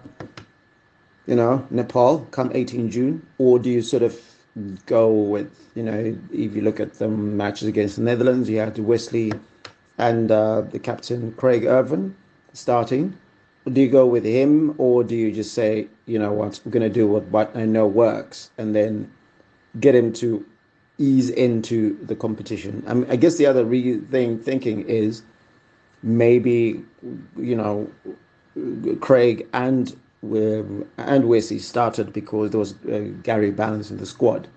you 1.27 1.35
know, 1.35 1.67
Nepal 1.71 2.21
come 2.31 2.51
18 2.55 2.91
June, 2.91 3.27
or 3.39 3.59
do 3.59 3.71
you 3.71 3.83
sort 3.83 4.03
of 4.03 4.21
go 4.87 5.13
with, 5.13 5.51
you 5.75 5.83
know, 5.83 6.17
if 6.33 6.55
you 6.55 6.63
look 6.63 6.81
at 6.81 6.95
the 6.95 7.09
matches 7.09 7.69
against 7.69 7.97
the 7.97 8.03
Netherlands, 8.03 8.49
you 8.49 8.59
had 8.59 8.79
Wesley 8.79 9.33
and 9.99 10.31
uh, 10.31 10.63
the 10.63 10.79
captain 10.79 11.33
Craig 11.33 11.65
Ervine 11.65 12.15
starting. 12.53 13.17
Do 13.71 13.81
you 13.81 13.89
go 13.89 14.07
with 14.07 14.25
him, 14.25 14.75
or 14.79 15.03
do 15.03 15.17
you 15.17 15.33
just 15.33 15.53
say, 15.53 15.89
you 16.07 16.19
know 16.19 16.33
what, 16.33 16.61
we're 16.65 16.71
going 16.71 16.83
to 16.85 16.89
do 16.89 17.07
what, 17.07 17.25
what 17.25 17.57
I 17.57 17.65
know 17.65 17.87
works, 17.87 18.51
and 18.59 18.77
then 18.77 19.11
get 19.81 19.95
him 19.95 20.13
to 20.15 20.45
ease 20.99 21.31
into 21.31 21.99
the 22.07 22.15
competition? 22.15 22.85
I, 22.87 22.95
mean, 22.95 23.11
I 23.11 23.17
guess 23.17 23.37
the 23.37 23.47
other 23.47 23.65
re- 23.65 23.99
thing 23.99 24.39
thinking 24.39 24.89
is 24.89 25.23
maybe, 26.03 26.85
you 27.37 27.57
know, 27.57 27.91
Craig 29.01 29.47
and 29.53 29.95
and 30.23 31.29
Wesley 31.29 31.59
started 31.59 32.13
because 32.13 32.51
there 32.51 32.61
was 32.61 32.75
uh, 32.87 33.11
Gary 33.23 33.53
Ballance 33.53 33.91
in 33.91 33.99
the 33.99 34.07
squad, 34.07 34.49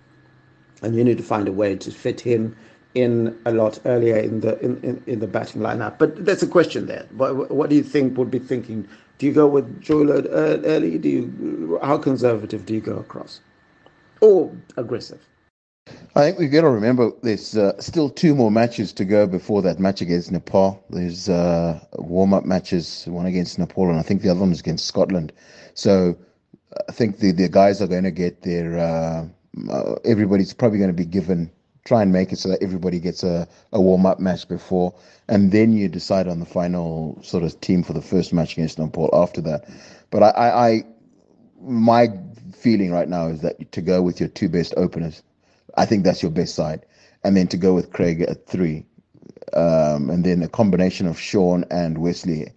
and 0.82 0.96
you 0.96 1.04
need 1.04 1.18
to 1.18 1.24
find 1.24 1.48
a 1.48 1.51
way 1.51 1.75
to 1.75 1.92
fit 1.92 2.22
him 2.22 2.56
in 2.96 3.38
a 3.46 3.51
lot 3.51 3.80
earlier 3.86 4.18
in 4.18 4.42
the 4.42 4.60
in, 4.60 4.82
in, 4.82 5.04
in 5.06 5.20
the 5.20 5.28
batting 5.28 5.62
lineup. 5.62 6.00
But 6.00 6.25
that's 6.25 6.44
a 6.44 6.48
question 6.48 6.88
there. 6.88 7.06
What, 7.12 7.51
what 7.51 7.70
do 7.70 7.75
you 7.75 7.84
think 7.84 8.18
would 8.18 8.32
be 8.32 8.39
thinking? 8.39 8.88
Do 9.18 9.25
you 9.25 9.34
go 9.34 9.48
with 9.48 9.84
Lord 9.89 10.28
early? 10.32 10.98
Do 10.98 11.10
you 11.10 11.80
how 11.84 11.98
conservative 11.98 12.66
do 12.66 12.74
you 12.74 12.82
go 12.82 12.98
across, 12.98 13.42
or 14.22 14.51
aggressive? 14.78 15.25
I 16.16 16.24
think 16.24 16.39
we've 16.39 16.51
got 16.51 16.62
to 16.62 16.70
remember 16.70 17.12
there's 17.22 17.56
uh, 17.56 17.80
still 17.80 18.10
two 18.10 18.34
more 18.34 18.50
matches 18.50 18.92
to 18.94 19.06
go 19.06 19.28
before 19.28 19.62
that 19.62 19.80
match 19.80 20.01
against 20.01 20.32
Nepal. 20.32 20.84
There's 20.89 21.30
uh, 21.30 21.80
warm 22.00 22.34
up 22.34 22.46
matches, 22.46 23.06
one 23.08 23.28
against 23.28 23.60
Nepal, 23.60 23.89
and 23.89 24.00
I 24.00 24.01
think 24.01 24.24
the 24.24 24.30
other 24.30 24.39
one 24.39 24.51
is 24.51 24.60
against 24.60 24.88
Scotland. 24.88 25.32
So 25.75 26.18
I 26.88 26.92
think 26.92 27.20
the, 27.20 27.32
the 27.32 27.48
guys 27.48 27.80
are 27.82 27.88
going 27.88 28.06
to 28.06 28.12
get 28.12 28.42
their, 28.42 28.80
uh, 28.80 29.28
uh 29.72 29.96
everybody's 30.04 30.51
probably 30.51 30.80
going 30.80 30.89
to 30.89 30.98
be 30.98 31.06
given, 31.06 31.51
try 31.86 32.01
and 32.01 32.12
make 32.12 32.34
it 32.34 32.39
so 32.39 32.50
that 32.50 32.63
everybody 32.63 33.00
gets 33.00 33.24
a, 33.24 33.48
a 33.72 33.80
warm 33.80 34.08
up 34.08 34.20
match 34.20 34.48
before, 34.48 34.96
and 35.28 35.51
then 35.51 35.74
you 35.74 35.88
decide 35.88 36.28
on 36.28 36.39
the 36.39 36.46
final 36.46 37.20
sort 37.22 37.44
of 37.44 37.62
team 37.62 37.84
for 37.84 37.94
the 37.94 38.01
first 38.01 38.34
match 38.34 38.54
against 38.54 38.80
Nepal 38.80 39.12
after 39.13 39.42
that. 39.42 39.70
But 40.10 40.24
I, 40.24 40.30
I, 40.30 40.70
I 40.70 40.84
my 41.62 42.08
feeling 42.51 42.92
right 42.92 43.08
now 43.08 43.28
is 43.28 43.42
that 43.42 43.72
to 43.74 43.82
go 43.82 44.01
with 44.01 44.20
your 44.20 44.30
two 44.30 44.50
best 44.50 44.74
openers 44.75 45.22
I 45.79 45.86
think 45.86 46.03
that's 46.03 46.21
your 46.21 46.31
best 46.31 46.55
side. 46.55 46.86
And 47.24 47.36
then 47.36 47.48
to 47.48 47.57
go 47.57 47.74
with 47.74 47.91
Craig 47.91 48.21
at 48.21 48.45
three. 48.48 48.86
Um, 49.53 50.09
and 50.09 50.24
then 50.24 50.43
a 50.43 50.50
combination 50.50 51.07
of 51.07 51.19
Sean 51.19 51.65
and 51.71 51.98
Wesley 51.98 52.51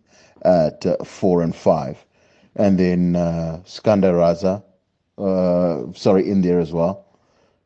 at 0.45 0.85
uh, 0.85 0.97
four 1.05 1.41
and 1.43 1.55
five. 1.55 2.05
And 2.57 2.79
then 2.79 3.17
uh, 3.17 3.63
Skandar 3.65 4.15
Raza, 4.15 4.63
uh, 5.19 5.93
sorry, 5.97 6.29
in 6.29 6.43
there 6.43 6.61
as 6.61 6.73
well. 6.73 7.07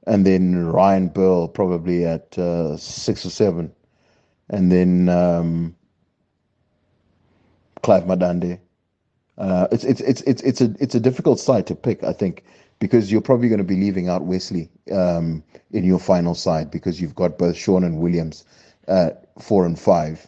And 0.06 0.24
then 0.24 0.66
Ryan 0.66 1.08
Burl 1.08 1.48
probably 1.48 2.04
at 2.04 2.38
uh, 2.38 2.76
six 2.76 3.26
or 3.26 3.30
seven. 3.30 3.72
And 4.48 4.70
then 4.70 5.08
um, 5.08 5.74
Clive 7.82 8.04
Madande. 8.04 8.60
Uh, 9.38 9.66
it's 9.72 9.84
it's 9.84 10.00
it's 10.02 10.22
it's 10.22 10.42
it's 10.42 10.60
a 10.60 10.74
it's 10.78 10.94
a 10.94 11.00
difficult 11.00 11.40
side 11.40 11.66
to 11.66 11.74
pick. 11.74 12.04
I 12.04 12.12
think 12.12 12.44
because 12.78 13.10
you're 13.10 13.20
probably 13.20 13.48
going 13.48 13.58
to 13.58 13.64
be 13.64 13.76
leaving 13.76 14.08
out 14.08 14.24
Wesley 14.24 14.70
um, 14.92 15.42
in 15.70 15.84
your 15.84 15.98
final 15.98 16.34
side 16.34 16.70
because 16.70 17.00
you've 17.00 17.14
got 17.14 17.38
both 17.38 17.56
Sean 17.56 17.84
and 17.84 17.98
Williams 17.98 18.44
at 18.88 19.28
four 19.40 19.64
and 19.64 19.78
five. 19.78 20.26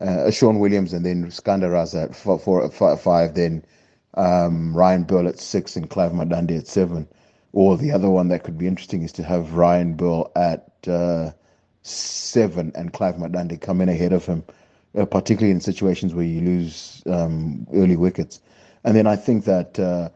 Uh, 0.00 0.30
Sean 0.30 0.60
Williams 0.60 0.92
and 0.92 1.04
then 1.04 1.26
Skandar 1.26 1.70
Raza 1.70 2.04
at 2.04 2.16
four, 2.16 2.38
four, 2.38 2.96
five, 2.96 3.34
then 3.34 3.64
um, 4.14 4.76
Ryan 4.76 5.04
Burl 5.04 5.28
at 5.28 5.38
six 5.38 5.76
and 5.76 5.90
Clive 5.90 6.12
Madande 6.12 6.58
at 6.58 6.66
seven. 6.66 7.08
Or 7.52 7.76
the 7.76 7.90
other 7.90 8.08
one 8.08 8.28
that 8.28 8.44
could 8.44 8.56
be 8.56 8.68
interesting 8.68 9.02
is 9.02 9.12
to 9.12 9.24
have 9.24 9.54
Ryan 9.54 9.94
Burl 9.94 10.30
at 10.36 10.68
uh, 10.86 11.32
seven 11.82 12.72
and 12.74 12.92
Clive 12.92 13.16
Madande 13.16 13.60
come 13.60 13.80
in 13.80 13.88
ahead 13.88 14.12
of 14.12 14.24
him, 14.24 14.44
uh, 14.96 15.04
particularly 15.04 15.50
in 15.50 15.60
situations 15.60 16.14
where 16.14 16.24
you 16.24 16.40
lose 16.40 17.02
um, 17.06 17.66
early 17.74 17.96
wickets. 17.96 18.40
And 18.84 18.96
then 18.96 19.06
I 19.06 19.16
think 19.16 19.44
that 19.44 19.78
uh, 19.78 20.10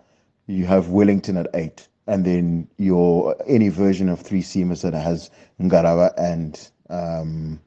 you 0.47 0.67
have 0.67 0.89
Wellington 0.89 1.37
at 1.37 1.49
eight, 1.55 1.89
and 2.07 2.25
then 2.25 2.69
your 2.79 3.37
any 3.47 3.69
version 3.69 4.09
of 4.09 4.21
three 4.21 4.43
seamers 4.43 4.83
that 4.83 4.95
has 4.95 5.31
Ngarava 5.61 6.13
and 6.19 6.71
um, 6.91 7.61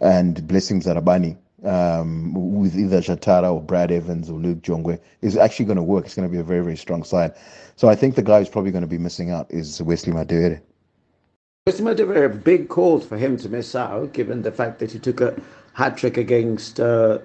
and 0.00 0.46
Blessings 0.46 0.86
Arabani 0.86 1.36
um, 1.64 2.34
with 2.34 2.76
either 2.76 3.00
Chatara 3.00 3.52
or 3.52 3.62
Brad 3.62 3.90
Evans 3.90 4.30
or 4.30 4.38
Luke 4.38 4.58
Jongwe 4.58 5.00
is 5.22 5.36
actually 5.36 5.64
going 5.64 5.76
to 5.76 5.82
work. 5.82 6.04
It's 6.04 6.14
going 6.14 6.28
to 6.28 6.32
be 6.32 6.40
a 6.40 6.44
very 6.44 6.62
very 6.62 6.76
strong 6.76 7.02
side. 7.04 7.34
So 7.76 7.88
I 7.88 7.94
think 7.94 8.14
the 8.14 8.22
guy 8.22 8.40
who's 8.40 8.48
probably 8.48 8.70
going 8.70 8.82
to 8.82 8.88
be 8.88 8.98
missing 8.98 9.30
out 9.30 9.50
is 9.50 9.80
Wesley 9.82 10.12
Madere. 10.12 10.60
Wesley 11.66 11.84
Madere, 11.84 12.42
big 12.42 12.68
call 12.68 13.00
for 13.00 13.16
him 13.16 13.36
to 13.38 13.48
miss 13.48 13.74
out, 13.74 14.12
given 14.12 14.42
the 14.42 14.52
fact 14.52 14.78
that 14.78 14.90
he 14.90 14.98
took 14.98 15.20
a 15.20 15.40
hat 15.72 15.96
trick 15.96 16.16
against. 16.16 16.80
Uh, 16.80 17.18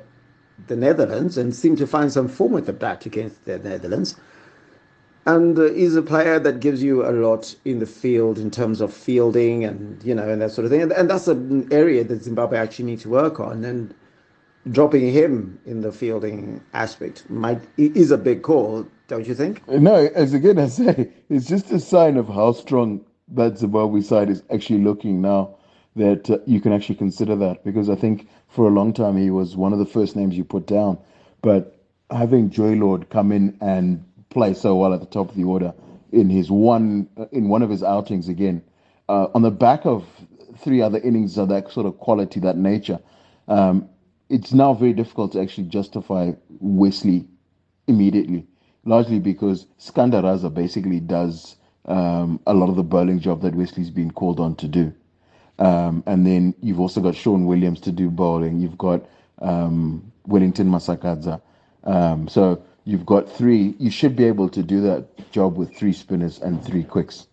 the 0.68 0.76
Netherlands 0.76 1.38
and 1.38 1.56
seemed 1.56 1.78
to 1.80 1.88
find 1.88 2.12
some 2.12 2.28
form 2.28 2.52
with 2.52 2.66
the 2.66 2.74
bat 2.74 3.06
against 3.06 3.46
the 3.46 3.60
Netherlands. 3.60 4.16
And 5.26 5.58
uh, 5.58 5.72
he's 5.72 5.96
a 5.96 6.02
player 6.02 6.38
that 6.40 6.60
gives 6.60 6.84
you 6.84 7.08
a 7.08 7.12
lot 7.12 7.56
in 7.64 7.80
the 7.80 7.86
field 7.86 8.38
in 8.38 8.52
terms 8.52 8.82
of 8.82 8.94
fielding 8.94 9.64
and 9.64 10.04
you 10.04 10.14
know 10.14 10.28
and 10.28 10.42
that 10.42 10.52
sort 10.52 10.66
of 10.66 10.72
thing. 10.72 10.82
And, 10.82 10.92
and 10.92 11.10
that's 11.10 11.28
an 11.28 11.72
area 11.72 12.04
that 12.04 12.24
Zimbabwe 12.24 12.58
actually 12.58 12.86
need 12.86 13.00
to 13.02 13.10
work 13.10 13.40
on. 13.40 13.64
And 13.64 13.94
dropping 14.72 15.12
him 15.12 15.60
in 15.66 15.82
the 15.82 15.92
fielding 15.92 16.62
aspect 16.74 17.30
might 17.30 17.62
is 17.78 18.12
a 18.12 18.18
big 18.18 18.42
call, 18.42 18.88
don't 19.08 19.28
you 19.28 19.36
think? 19.36 19.68
No, 19.68 19.96
as 20.16 20.34
again 20.34 20.60
I 20.60 20.68
say, 20.68 21.10
it's 21.30 21.48
just 21.48 21.72
a 21.72 21.80
sign 21.80 22.18
of 22.18 22.28
how 22.28 22.54
strong 22.54 23.04
that 23.30 23.58
Zimbabwe 23.58 24.02
side 24.02 24.30
is 24.30 24.44
actually 24.52 24.80
looking 24.80 25.22
now 25.22 25.56
that 25.96 26.30
uh, 26.30 26.38
you 26.46 26.60
can 26.60 26.74
actually 26.74 26.96
consider 26.96 27.36
that 27.36 27.64
because 27.64 27.90
I 27.90 27.96
think 27.96 28.28
for 28.50 28.68
a 28.68 28.72
long 28.72 28.94
time 28.94 29.18
he 29.18 29.30
was 29.30 29.56
one 29.56 29.74
of 29.74 29.80
the 29.80 29.86
first 29.86 30.16
names 30.16 30.36
you 30.38 30.44
put 30.44 30.66
down. 30.66 30.98
But 31.42 31.80
having 32.10 32.50
Joy 32.50 32.74
Lord 32.74 33.10
come 33.10 33.32
in 33.32 33.58
and 33.62 34.04
play 34.30 34.54
so 34.54 34.76
well 34.76 34.94
at 34.94 35.00
the 35.00 35.06
top 35.06 35.30
of 35.30 35.36
the 35.36 35.44
order 35.44 35.74
in 36.12 36.30
his 36.30 36.50
one 36.50 37.10
uh, 37.18 37.26
in 37.32 37.50
one 37.50 37.62
of 37.62 37.70
his 37.70 37.84
outings 37.84 38.30
again, 38.30 38.64
uh, 39.10 39.28
on 39.34 39.42
the 39.42 39.52
back 39.52 39.86
of 39.86 40.06
three 40.58 40.82
other 40.82 41.00
innings 41.00 41.38
of 41.38 41.50
that 41.50 41.72
sort 41.72 41.86
of 41.86 41.98
quality, 41.98 42.40
that 42.40 42.56
nature, 42.56 43.00
um, 43.48 43.90
it's 44.30 44.54
now 44.54 44.74
very 44.74 44.94
difficult 44.94 45.34
to 45.34 45.42
actually 45.42 45.68
justify 45.68 46.32
Wesley 46.60 47.26
immediately, 47.88 48.46
largely 48.86 49.20
because 49.20 49.66
Skandar 49.80 50.24
Raza 50.24 50.54
basically 50.54 51.00
does 51.00 51.58
um, 51.86 52.40
a 52.48 52.54
lot 52.54 52.70
of 52.70 52.76
the 52.76 52.84
bowling 52.84 53.20
job 53.20 53.42
that 53.42 53.56
Wesley's 53.56 53.90
been 53.90 54.12
called 54.12 54.40
on 54.40 54.56
to 54.56 54.68
do. 54.68 54.94
Um, 55.60 56.04
and 56.08 56.26
then 56.26 56.56
you've 56.62 56.80
also 56.80 57.02
got 57.02 57.16
Sean 57.16 57.46
Williams 57.46 57.80
to 57.82 57.92
do 57.92 58.10
bowling. 58.10 58.60
You've 58.60 58.78
got 58.78 59.06
um, 59.42 60.12
Wellington 60.26 60.68
Masakadza. 60.68 61.42
Um, 61.84 62.28
so 62.28 62.64
you've 62.86 63.06
got 63.06 63.30
three. 63.30 63.76
You 63.80 63.92
should 63.92 64.16
be 64.16 64.26
able 64.26 64.50
to 64.50 64.64
do 64.64 64.82
that 64.82 65.32
job 65.32 65.58
with 65.58 65.76
three 65.76 65.94
spinners 65.94 66.40
and 66.40 66.64
three 66.64 66.84
quicks. 66.84 67.28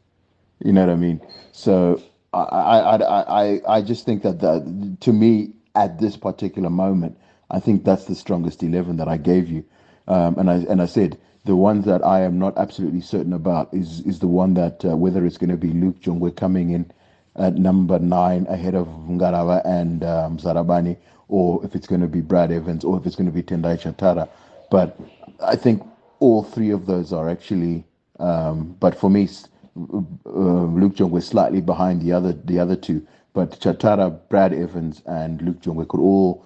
You 0.64 0.72
know 0.72 0.86
what 0.86 0.92
I 0.92 0.96
mean? 0.96 1.20
So 1.52 2.02
I 2.32 2.40
I 2.42 2.96
I 2.96 3.44
I, 3.44 3.60
I 3.76 3.82
just 3.82 4.04
think 4.04 4.22
that 4.22 4.40
the, 4.40 4.96
to 5.00 5.12
me 5.12 5.52
at 5.74 5.98
this 5.98 6.16
particular 6.16 6.70
moment, 6.70 7.18
I 7.50 7.60
think 7.60 7.84
that's 7.84 8.04
the 8.04 8.14
strongest 8.14 8.62
eleven 8.62 8.96
that 8.98 9.08
I 9.08 9.16
gave 9.16 9.48
you. 9.48 9.64
Um, 10.08 10.36
and 10.38 10.50
I 10.50 10.56
and 10.68 10.82
I 10.82 10.86
said 10.86 11.18
the 11.44 11.56
ones 11.56 11.86
that 11.86 12.04
I 12.04 12.20
am 12.20 12.38
not 12.38 12.58
absolutely 12.58 13.00
certain 13.00 13.32
about 13.32 13.72
is 13.72 14.00
is 14.00 14.18
the 14.18 14.26
one 14.28 14.54
that 14.54 14.84
uh, 14.84 14.96
whether 14.96 15.24
it's 15.24 15.38
going 15.38 15.50
to 15.50 15.56
be 15.56 15.72
Luke 15.72 16.00
Jongwe 16.00 16.36
coming 16.36 16.70
in 16.70 16.90
at 17.37 17.54
number 17.56 17.99
nine 17.99 18.46
ahead 18.49 18.75
of 18.75 18.87
Ngarava 18.88 19.62
and 19.64 20.04
um, 20.04 20.38
Zarabani, 20.38 20.96
or 21.28 21.64
if 21.64 21.75
it's 21.75 21.87
going 21.87 22.00
to 22.00 22.08
be 22.08 22.20
Brad 22.20 22.50
Evans, 22.50 22.84
or 22.84 22.99
if 22.99 23.06
it's 23.06 23.16
going 23.16 23.26
to 23.26 23.32
be 23.32 23.42
Tendai 23.42 23.80
Chatara. 23.80 24.28
But 24.70 24.99
I 25.40 25.56
think 25.56 25.82
all 26.18 26.42
three 26.42 26.70
of 26.70 26.87
those 26.87 27.12
are 27.12 27.28
actually. 27.28 27.84
Um, 28.18 28.76
but 28.80 28.94
for 28.99 29.08
me, 29.08 29.28
uh, 29.76 29.80
Luke 30.26 30.94
Jongwe 30.96 31.22
slightly 31.22 31.60
behind 31.60 32.02
the 32.02 32.12
other 32.12 32.32
the 32.32 32.58
other 32.58 32.76
two. 32.76 33.06
But 33.32 33.60
Chatara, 33.60 34.18
Brad 34.28 34.52
Evans, 34.52 35.02
and 35.06 35.40
Luke 35.42 35.60
Jongwe 35.62 35.88
could 35.88 36.00
all 36.00 36.44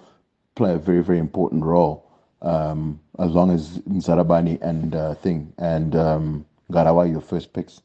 play 0.55 0.73
a 0.73 0.77
very 0.77 1.03
very 1.03 1.19
important 1.19 1.63
role 1.63 2.05
um, 2.41 2.99
as 3.19 3.31
long 3.31 3.51
as 3.51 3.79
Zarabani 3.79 4.61
and 4.61 4.95
uh, 4.95 5.15
Thing 5.15 5.51
and 5.57 5.95
um, 5.95 6.45
Garawa 6.71 7.09
your 7.09 7.21
first 7.21 7.53
picks. 7.53 7.81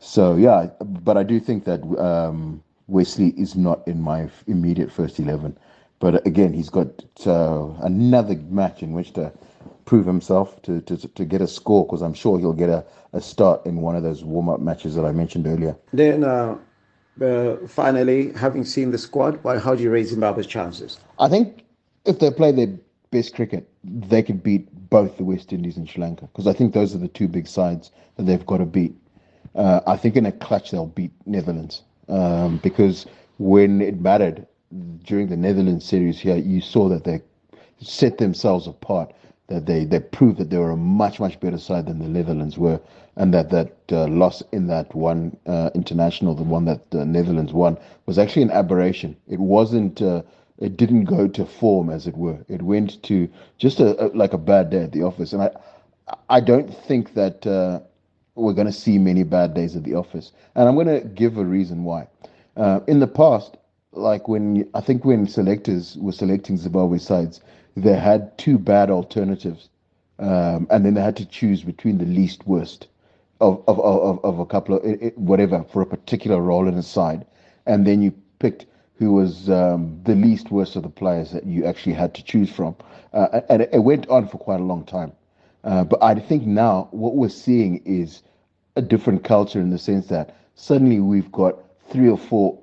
So 0.00 0.34
yeah, 0.36 0.70
but 0.80 1.16
I 1.16 1.22
do 1.22 1.38
think 1.38 1.64
that 1.66 1.82
um, 1.98 2.62
Wesley 2.88 3.28
is 3.38 3.54
not 3.54 3.86
in 3.86 4.00
my 4.00 4.28
immediate 4.46 4.90
first 4.90 5.20
eleven. 5.20 5.56
But 6.00 6.26
again, 6.26 6.54
he's 6.54 6.70
got 6.70 7.04
uh, 7.26 7.68
another 7.82 8.36
match 8.48 8.82
in 8.82 8.92
which 8.92 9.12
to 9.12 9.30
prove 9.84 10.06
himself 10.06 10.60
to 10.62 10.80
to, 10.80 10.96
to 10.96 11.24
get 11.24 11.42
a 11.42 11.46
score 11.46 11.84
because 11.84 12.00
I'm 12.00 12.14
sure 12.14 12.38
he'll 12.38 12.54
get 12.54 12.70
a, 12.70 12.84
a 13.12 13.20
start 13.20 13.64
in 13.66 13.76
one 13.82 13.94
of 13.94 14.02
those 14.02 14.24
warm 14.24 14.48
up 14.48 14.60
matches 14.60 14.94
that 14.94 15.04
I 15.04 15.12
mentioned 15.12 15.46
earlier. 15.46 15.76
Then. 15.92 16.24
Uh, 16.24 16.58
uh, 17.20 17.56
finally, 17.66 18.32
having 18.32 18.64
seen 18.64 18.90
the 18.92 18.96
squad, 18.96 19.42
well, 19.44 19.58
how 19.58 19.74
do 19.74 19.82
you 19.82 19.90
rate 19.90 20.06
Zimbabwe's 20.06 20.46
chances? 20.46 21.00
I 21.18 21.28
think 21.28 21.64
if 22.06 22.18
they 22.18 22.30
play 22.30 22.50
their 22.50 22.68
best 23.10 23.34
cricket, 23.34 23.68
they 23.84 24.22
could 24.22 24.42
beat 24.42 24.68
both 24.88 25.18
the 25.18 25.24
West 25.24 25.52
Indies 25.52 25.76
and 25.76 25.88
Sri 25.88 26.00
Lanka 26.00 26.26
because 26.26 26.46
I 26.46 26.54
think 26.54 26.72
those 26.72 26.94
are 26.94 26.98
the 26.98 27.08
two 27.08 27.28
big 27.28 27.46
sides 27.46 27.90
that 28.16 28.24
they've 28.24 28.46
got 28.46 28.58
to 28.58 28.64
beat. 28.64 28.94
Uh, 29.54 29.80
I 29.86 29.96
think 29.96 30.16
in 30.16 30.26
a 30.26 30.32
clutch 30.32 30.70
they'll 30.70 30.86
beat 30.86 31.12
Netherlands 31.26 31.82
um, 32.08 32.58
because 32.62 33.06
when 33.38 33.80
it 33.80 34.00
mattered 34.00 34.46
during 35.04 35.28
the 35.28 35.36
Netherlands 35.36 35.84
series 35.84 36.20
here, 36.20 36.36
you 36.36 36.60
saw 36.60 36.88
that 36.88 37.04
they 37.04 37.20
set 37.80 38.18
themselves 38.18 38.66
apart. 38.66 39.12
That 39.48 39.66
they, 39.66 39.84
they 39.84 39.98
proved 39.98 40.38
that 40.38 40.50
they 40.50 40.58
were 40.58 40.70
a 40.70 40.76
much 40.76 41.18
much 41.18 41.40
better 41.40 41.58
side 41.58 41.86
than 41.86 41.98
the 41.98 42.08
Netherlands 42.08 42.56
were, 42.56 42.80
and 43.16 43.34
that 43.34 43.50
that 43.50 43.74
uh, 43.90 44.06
loss 44.06 44.42
in 44.52 44.68
that 44.68 44.94
one 44.94 45.36
uh, 45.46 45.70
international, 45.74 46.36
the 46.36 46.44
one 46.44 46.66
that 46.66 46.88
the 46.92 47.04
Netherlands 47.04 47.52
won, 47.52 47.76
was 48.06 48.16
actually 48.16 48.42
an 48.42 48.52
aberration. 48.52 49.16
It 49.28 49.40
wasn't. 49.40 50.00
Uh, 50.00 50.22
it 50.58 50.76
didn't 50.76 51.04
go 51.06 51.26
to 51.26 51.44
form, 51.46 51.90
as 51.90 52.06
it 52.06 52.16
were. 52.16 52.38
It 52.48 52.62
went 52.62 53.02
to 53.04 53.28
just 53.58 53.80
a, 53.80 54.04
a 54.04 54.06
like 54.14 54.34
a 54.34 54.38
bad 54.38 54.70
day 54.70 54.84
at 54.84 54.92
the 54.92 55.02
office, 55.02 55.32
and 55.32 55.42
I 55.42 55.50
I 56.28 56.40
don't 56.40 56.72
think 56.72 57.14
that 57.14 57.44
uh, 57.44 57.80
we're 58.40 58.52
going 58.52 58.66
to 58.66 58.72
see 58.72 58.98
many 58.98 59.22
bad 59.22 59.54
days 59.54 59.76
at 59.76 59.84
the 59.84 59.94
office. 59.94 60.32
And 60.54 60.68
I'm 60.68 60.74
going 60.74 60.86
to 60.86 61.06
give 61.08 61.36
a 61.36 61.44
reason 61.44 61.84
why. 61.84 62.08
Uh, 62.56 62.80
in 62.86 63.00
the 63.00 63.06
past, 63.06 63.56
like 63.92 64.28
when 64.28 64.68
I 64.74 64.80
think 64.80 65.04
when 65.04 65.26
selectors 65.26 65.96
were 65.98 66.12
selecting 66.12 66.56
Zimbabwe 66.56 66.98
sides, 66.98 67.40
they 67.76 67.96
had 67.96 68.36
two 68.38 68.58
bad 68.58 68.90
alternatives, 68.90 69.68
um, 70.18 70.66
and 70.70 70.84
then 70.84 70.94
they 70.94 71.00
had 71.00 71.16
to 71.16 71.26
choose 71.26 71.62
between 71.62 71.98
the 71.98 72.04
least 72.04 72.46
worst 72.46 72.88
of 73.40 73.62
of, 73.66 73.80
of, 73.80 74.24
of 74.24 74.38
a 74.38 74.46
couple 74.46 74.76
of 74.76 74.84
it, 74.84 75.16
whatever 75.16 75.64
for 75.72 75.82
a 75.82 75.86
particular 75.86 76.40
role 76.40 76.68
in 76.68 76.74
a 76.74 76.82
side, 76.82 77.26
and 77.66 77.86
then 77.86 78.02
you 78.02 78.12
picked 78.38 78.66
who 78.96 79.12
was 79.12 79.48
um, 79.48 79.98
the 80.04 80.14
least 80.14 80.50
worst 80.50 80.76
of 80.76 80.82
the 80.82 80.88
players 80.88 81.30
that 81.30 81.46
you 81.46 81.64
actually 81.64 81.94
had 81.94 82.14
to 82.14 82.22
choose 82.22 82.50
from, 82.50 82.76
uh, 83.14 83.40
and 83.48 83.62
it, 83.62 83.70
it 83.72 83.78
went 83.78 84.06
on 84.08 84.28
for 84.28 84.38
quite 84.38 84.60
a 84.60 84.64
long 84.64 84.84
time. 84.84 85.12
Uh, 85.64 85.84
but 85.84 86.02
I 86.02 86.14
think 86.14 86.46
now 86.46 86.88
what 86.90 87.16
we're 87.16 87.28
seeing 87.28 87.82
is 87.84 88.22
a 88.76 88.82
different 88.82 89.24
culture 89.24 89.60
in 89.60 89.70
the 89.70 89.78
sense 89.78 90.06
that 90.08 90.36
suddenly 90.54 91.00
we've 91.00 91.30
got 91.32 91.56
three 91.90 92.08
or 92.08 92.18
four 92.18 92.58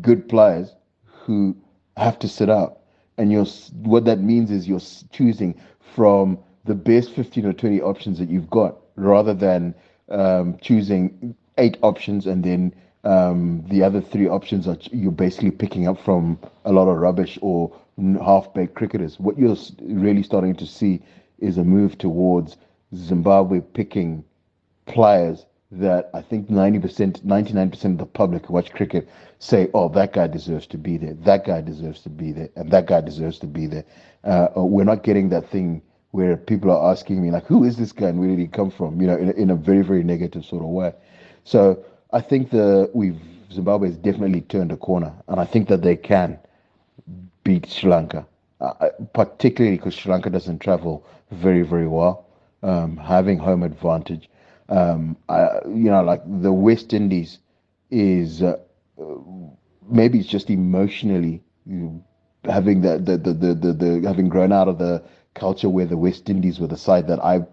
good 0.00 0.28
players 0.28 0.74
who 1.04 1.56
have 1.96 2.18
to 2.20 2.28
sit 2.28 2.48
out. 2.48 2.78
And 3.18 3.30
you're, 3.30 3.46
what 3.82 4.04
that 4.04 4.20
means 4.20 4.50
is 4.50 4.68
you're 4.68 4.80
choosing 5.12 5.60
from 5.94 6.38
the 6.64 6.74
best 6.74 7.12
15 7.12 7.46
or 7.46 7.52
20 7.52 7.80
options 7.80 8.18
that 8.18 8.28
you've 8.28 8.50
got 8.50 8.76
rather 8.96 9.34
than 9.34 9.74
um, 10.08 10.58
choosing 10.60 11.34
eight 11.58 11.76
options 11.82 12.26
and 12.26 12.44
then 12.44 12.74
um, 13.04 13.64
the 13.68 13.82
other 13.82 14.00
three 14.00 14.28
options 14.28 14.68
are 14.68 14.76
you're 14.92 15.12
basically 15.12 15.50
picking 15.50 15.88
up 15.88 15.98
from 15.98 16.38
a 16.64 16.72
lot 16.72 16.88
of 16.88 16.98
rubbish 16.98 17.38
or 17.40 17.74
half-baked 18.22 18.74
cricketers. 18.74 19.18
What 19.18 19.38
you're 19.38 19.56
really 19.82 20.22
starting 20.22 20.54
to 20.56 20.66
see 20.66 21.02
is 21.38 21.56
a 21.56 21.64
move 21.64 21.96
towards 21.96 22.56
Zimbabwe 22.94 23.60
picking 23.60 24.24
players 24.86 25.46
that 25.72 26.10
I 26.14 26.22
think 26.22 26.48
90%, 26.48 27.20
99% 27.22 27.84
of 27.84 27.98
the 27.98 28.06
public 28.06 28.46
who 28.46 28.54
watch 28.54 28.72
cricket 28.72 29.08
say, 29.38 29.68
oh, 29.72 29.88
that 29.90 30.12
guy 30.12 30.26
deserves 30.26 30.66
to 30.68 30.78
be 30.78 30.96
there, 30.96 31.14
that 31.14 31.46
guy 31.46 31.60
deserves 31.60 32.02
to 32.02 32.08
be 32.08 32.32
there, 32.32 32.50
and 32.56 32.70
that 32.72 32.86
guy 32.86 33.00
deserves 33.00 33.38
to 33.40 33.46
be 33.46 33.66
there. 33.66 33.84
Uh, 34.24 34.48
we're 34.56 34.84
not 34.84 35.04
getting 35.04 35.28
that 35.30 35.48
thing 35.48 35.80
where 36.10 36.36
people 36.36 36.70
are 36.72 36.90
asking 36.90 37.22
me, 37.22 37.30
like, 37.30 37.46
who 37.46 37.62
is 37.64 37.76
this 37.76 37.92
guy 37.92 38.08
and 38.08 38.18
where 38.18 38.28
did 38.28 38.38
he 38.38 38.48
come 38.48 38.70
from? 38.70 39.00
You 39.00 39.06
know, 39.06 39.16
in, 39.16 39.30
in 39.32 39.50
a 39.50 39.54
very, 39.54 39.82
very 39.82 40.02
negative 40.02 40.44
sort 40.44 40.62
of 40.62 40.68
way. 40.68 40.92
So 41.44 41.84
I 42.12 42.20
think 42.20 42.50
the 42.50 42.90
we've 42.92 43.20
Zimbabwe 43.52 43.88
has 43.88 43.96
definitely 43.96 44.42
turned 44.42 44.72
a 44.72 44.76
corner, 44.76 45.12
and 45.28 45.40
I 45.40 45.44
think 45.44 45.68
that 45.68 45.82
they 45.82 45.96
can 45.96 46.38
beat 47.44 47.66
Sri 47.68 47.90
Lanka, 47.90 48.26
uh, 48.60 48.90
particularly 49.12 49.76
because 49.76 49.94
Sri 49.94 50.12
Lanka 50.12 50.30
doesn't 50.30 50.60
travel 50.60 51.04
very, 51.30 51.62
very 51.62 51.88
well, 51.88 52.26
um, 52.62 52.96
having 52.96 53.38
home 53.38 53.62
advantage. 53.62 54.28
Um, 54.70 55.16
I, 55.28 55.60
you 55.66 55.90
know, 55.90 56.02
like 56.02 56.22
the 56.42 56.52
West 56.52 56.94
Indies 56.94 57.38
is 57.90 58.42
uh, 58.42 58.56
maybe 59.88 60.18
it's 60.20 60.28
just 60.28 60.50
emotionally 60.50 61.42
you 61.66 62.02
having 62.44 62.80
the 62.80 62.98
the, 62.98 63.16
the, 63.18 63.32
the, 63.34 63.54
the, 63.54 63.72
the 63.72 64.08
having 64.08 64.28
grown 64.28 64.52
out 64.52 64.68
of 64.68 64.78
the 64.78 65.02
culture 65.34 65.68
where 65.68 65.86
the 65.86 65.96
West 65.96 66.30
Indies 66.30 66.60
were 66.60 66.66
the 66.68 66.76
side 66.76 67.08
that 67.08 67.22
I 67.24 67.44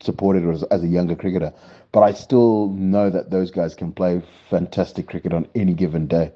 supported 0.00 0.48
as, 0.48 0.62
as 0.64 0.82
a 0.82 0.88
younger 0.88 1.14
cricketer. 1.14 1.52
But 1.92 2.02
I 2.02 2.12
still 2.12 2.68
know 2.70 3.10
that 3.10 3.30
those 3.30 3.50
guys 3.50 3.74
can 3.74 3.92
play 3.92 4.22
fantastic 4.50 5.06
cricket 5.06 5.32
on 5.32 5.48
any 5.54 5.72
given 5.72 6.06
day. 6.06 6.32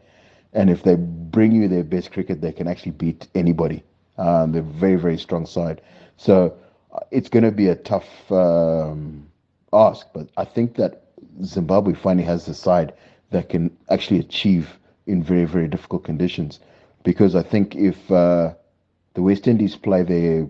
And 0.52 0.70
if 0.70 0.82
they 0.82 0.96
bring 0.96 1.52
you 1.52 1.68
their 1.68 1.84
best 1.84 2.12
cricket, 2.12 2.40
they 2.40 2.52
can 2.52 2.66
actually 2.66 2.92
beat 2.92 3.28
anybody. 3.34 3.84
Um, 4.18 4.52
they're 4.52 4.62
very, 4.62 4.96
very 4.96 5.18
strong 5.18 5.46
side. 5.46 5.80
So 6.16 6.56
uh, 6.92 7.00
it's 7.10 7.28
going 7.28 7.44
to 7.44 7.52
be 7.52 7.68
a 7.68 7.76
tough 7.76 8.08
um, 8.32 9.29
ask, 9.72 10.06
but 10.12 10.28
I 10.36 10.44
think 10.44 10.76
that 10.76 11.04
Zimbabwe 11.44 11.94
finally 11.94 12.24
has 12.24 12.46
the 12.46 12.54
side 12.54 12.92
that 13.30 13.48
can 13.48 13.76
actually 13.88 14.20
achieve 14.20 14.78
in 15.06 15.22
very, 15.22 15.44
very 15.44 15.68
difficult 15.68 16.04
conditions. 16.04 16.60
Because 17.02 17.34
I 17.34 17.42
think 17.42 17.74
if 17.74 18.10
uh, 18.10 18.52
the 19.14 19.22
West 19.22 19.46
Indies 19.46 19.76
play 19.76 20.02
their 20.02 20.46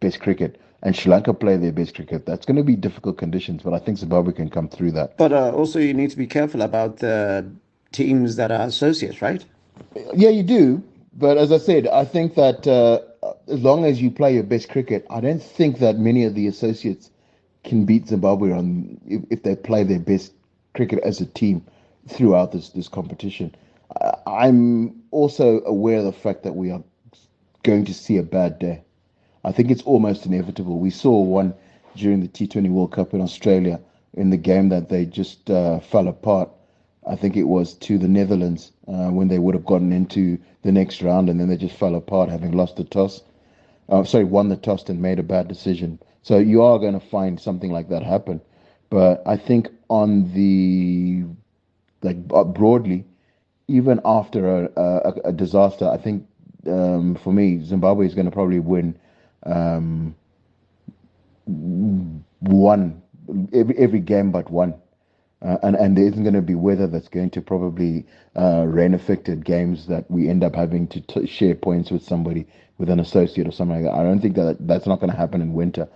best 0.00 0.20
cricket 0.20 0.60
and 0.82 0.94
Sri 0.94 1.10
Lanka 1.10 1.32
play 1.32 1.56
their 1.56 1.72
best 1.72 1.94
cricket, 1.94 2.26
that's 2.26 2.44
going 2.44 2.56
to 2.56 2.62
be 2.62 2.76
difficult 2.76 3.16
conditions, 3.16 3.62
but 3.62 3.72
I 3.72 3.78
think 3.78 3.98
Zimbabwe 3.98 4.32
can 4.32 4.50
come 4.50 4.68
through 4.68 4.92
that. 4.92 5.16
But 5.16 5.32
uh, 5.32 5.52
also, 5.52 5.78
you 5.78 5.94
need 5.94 6.10
to 6.10 6.16
be 6.16 6.26
careful 6.26 6.62
about 6.62 6.98
the 6.98 7.50
teams 7.92 8.36
that 8.36 8.50
are 8.50 8.66
associates, 8.66 9.22
right? 9.22 9.44
Yeah, 10.14 10.28
you 10.28 10.42
do. 10.42 10.82
But 11.16 11.38
as 11.38 11.52
I 11.52 11.58
said, 11.58 11.86
I 11.86 12.04
think 12.04 12.34
that 12.34 12.66
uh, 12.66 13.00
as 13.48 13.62
long 13.62 13.84
as 13.84 14.02
you 14.02 14.10
play 14.10 14.34
your 14.34 14.42
best 14.42 14.68
cricket, 14.68 15.06
I 15.08 15.20
don't 15.20 15.42
think 15.42 15.78
that 15.78 15.98
many 15.98 16.24
of 16.24 16.34
the 16.34 16.48
associates 16.48 17.10
can 17.64 17.84
beat 17.84 18.08
Zimbabwe 18.08 18.52
on 18.52 19.00
if, 19.06 19.22
if 19.30 19.42
they 19.42 19.56
play 19.56 19.82
their 19.82 19.98
best 19.98 20.32
cricket 20.74 21.00
as 21.04 21.20
a 21.20 21.26
team 21.26 21.64
throughout 22.08 22.52
this 22.52 22.70
this 22.70 22.88
competition. 22.88 23.54
I'm 24.26 25.02
also 25.10 25.60
aware 25.64 25.98
of 25.98 26.04
the 26.04 26.12
fact 26.12 26.42
that 26.42 26.54
we 26.56 26.70
are 26.70 26.82
going 27.62 27.84
to 27.86 27.94
see 27.94 28.16
a 28.16 28.22
bad 28.22 28.58
day. 28.58 28.82
I 29.44 29.52
think 29.52 29.70
it's 29.70 29.82
almost 29.82 30.26
inevitable. 30.26 30.78
We 30.78 30.90
saw 30.90 31.20
one 31.20 31.54
during 31.94 32.20
the 32.20 32.28
T20 32.28 32.70
World 32.70 32.92
Cup 32.92 33.14
in 33.14 33.20
Australia 33.20 33.80
in 34.14 34.30
the 34.30 34.36
game 34.36 34.68
that 34.70 34.88
they 34.88 35.04
just 35.06 35.50
uh, 35.50 35.80
fell 35.80 36.08
apart. 36.08 36.50
I 37.06 37.16
think 37.16 37.36
it 37.36 37.44
was 37.44 37.74
to 37.74 37.98
the 37.98 38.08
Netherlands 38.08 38.72
uh, 38.88 39.10
when 39.10 39.28
they 39.28 39.38
would 39.38 39.54
have 39.54 39.66
gotten 39.66 39.92
into 39.92 40.38
the 40.62 40.72
next 40.72 41.02
round 41.02 41.28
and 41.28 41.38
then 41.38 41.48
they 41.48 41.56
just 41.56 41.76
fell 41.76 41.94
apart 41.94 42.30
having 42.30 42.52
lost 42.52 42.76
the 42.76 42.84
toss. 42.84 43.22
Uh, 43.88 44.02
sorry, 44.04 44.24
won 44.24 44.48
the 44.48 44.56
toss 44.56 44.88
and 44.88 45.02
made 45.02 45.18
a 45.18 45.22
bad 45.22 45.46
decision. 45.46 45.98
So 46.24 46.38
you 46.38 46.62
are 46.62 46.78
going 46.78 46.98
to 46.98 47.06
find 47.06 47.38
something 47.40 47.70
like 47.70 47.90
that 47.90 48.02
happen. 48.02 48.40
But 48.90 49.22
I 49.26 49.36
think 49.36 49.68
on 49.90 50.32
the 50.32 51.24
like 52.02 52.16
uh, 52.32 52.44
broadly, 52.44 53.04
even 53.68 54.00
after 54.04 54.64
a, 54.66 54.70
a, 54.76 55.12
a 55.26 55.32
disaster, 55.32 55.88
I 55.88 55.98
think 55.98 56.26
um, 56.66 57.14
for 57.16 57.32
me 57.32 57.62
Zimbabwe 57.62 58.06
is 58.06 58.14
going 58.14 58.24
to 58.26 58.30
probably 58.32 58.58
win 58.60 58.98
um, 59.44 60.16
one 62.40 63.02
every 63.52 63.76
every 63.78 64.00
game 64.00 64.32
but 64.32 64.50
one. 64.50 64.74
Uh, 65.42 65.58
and 65.62 65.76
and 65.76 65.96
there 65.98 66.06
isn't 66.06 66.22
going 66.22 66.34
to 66.34 66.40
be 66.42 66.54
weather 66.54 66.86
that's 66.86 67.08
going 67.08 67.28
to 67.30 67.42
probably 67.42 68.06
uh, 68.34 68.64
rain 68.66 68.94
affected 68.94 69.44
games 69.44 69.86
that 69.86 70.10
we 70.10 70.28
end 70.30 70.42
up 70.42 70.54
having 70.54 70.86
to 70.88 71.02
t- 71.02 71.26
share 71.26 71.54
points 71.54 71.90
with 71.90 72.02
somebody 72.02 72.46
with 72.78 72.88
an 72.88 72.98
associate 72.98 73.46
or 73.46 73.52
something 73.52 73.84
like 73.84 73.92
that. 73.92 73.98
I 74.00 74.02
don't 74.02 74.20
think 74.20 74.36
that 74.36 74.56
that's 74.66 74.86
not 74.86 75.00
going 75.00 75.10
to 75.10 75.16
happen 75.16 75.42
in 75.42 75.52
winter. 75.52 75.86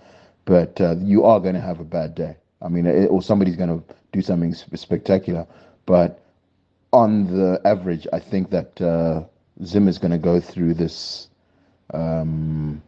But 0.49 0.81
uh, 0.81 0.95
you 0.97 1.25
are 1.25 1.39
going 1.39 1.53
to 1.53 1.61
have 1.61 1.79
a 1.79 1.83
bad 1.83 2.15
day. 2.15 2.35
I 2.63 2.69
mean, 2.69 2.87
it, 2.87 3.05
or 3.05 3.21
somebody's 3.21 3.55
going 3.55 3.69
to 3.69 3.95
do 4.11 4.19
something 4.19 4.51
spectacular. 4.53 5.45
But 5.85 6.25
on 6.91 7.27
the 7.27 7.61
average, 7.65 8.07
I 8.11 8.19
think 8.19 8.49
that 8.49 8.81
uh, 8.81 9.25
is 9.59 9.99
going 9.99 10.11
to 10.11 10.17
go 10.17 10.39
through 10.39 10.73
this. 10.73 11.29
Um, 11.93 12.81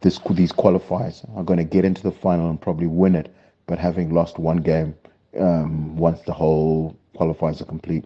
this 0.00 0.18
these 0.30 0.52
qualifiers 0.52 1.24
are 1.36 1.44
going 1.44 1.58
to 1.58 1.64
get 1.64 1.84
into 1.84 2.02
the 2.02 2.10
final 2.10 2.50
and 2.50 2.60
probably 2.60 2.88
win 2.88 3.14
it, 3.14 3.32
but 3.66 3.78
having 3.78 4.12
lost 4.12 4.38
one 4.38 4.56
game 4.56 4.96
um, 5.38 5.96
once 5.96 6.20
the 6.22 6.32
whole 6.32 6.96
qualifiers 7.14 7.60
are 7.60 7.66
complete. 7.66 8.04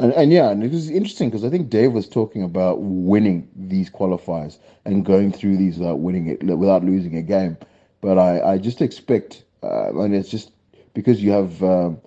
And, 0.00 0.12
and 0.12 0.32
yeah, 0.32 0.50
and 0.50 0.62
it 0.62 0.70
was 0.70 0.90
interesting 0.90 1.28
because 1.28 1.44
I 1.44 1.50
think 1.50 1.70
Dave 1.70 1.92
was 1.92 2.08
talking 2.08 2.42
about 2.42 2.80
winning 2.80 3.48
these 3.56 3.90
qualifiers 3.90 4.58
and 4.84 5.04
going 5.04 5.32
through 5.32 5.56
these 5.56 5.78
without 5.78 5.98
winning 5.98 6.28
it, 6.28 6.42
without 6.44 6.84
losing 6.84 7.16
a 7.16 7.22
game. 7.22 7.56
But 8.00 8.16
I, 8.18 8.52
I 8.52 8.58
just 8.58 8.80
expect, 8.80 9.44
uh, 9.62 9.98
and 10.00 10.14
it's 10.14 10.28
just 10.28 10.52
because 10.94 11.22
you 11.22 11.32
have 11.32 11.62
um, 11.64 12.00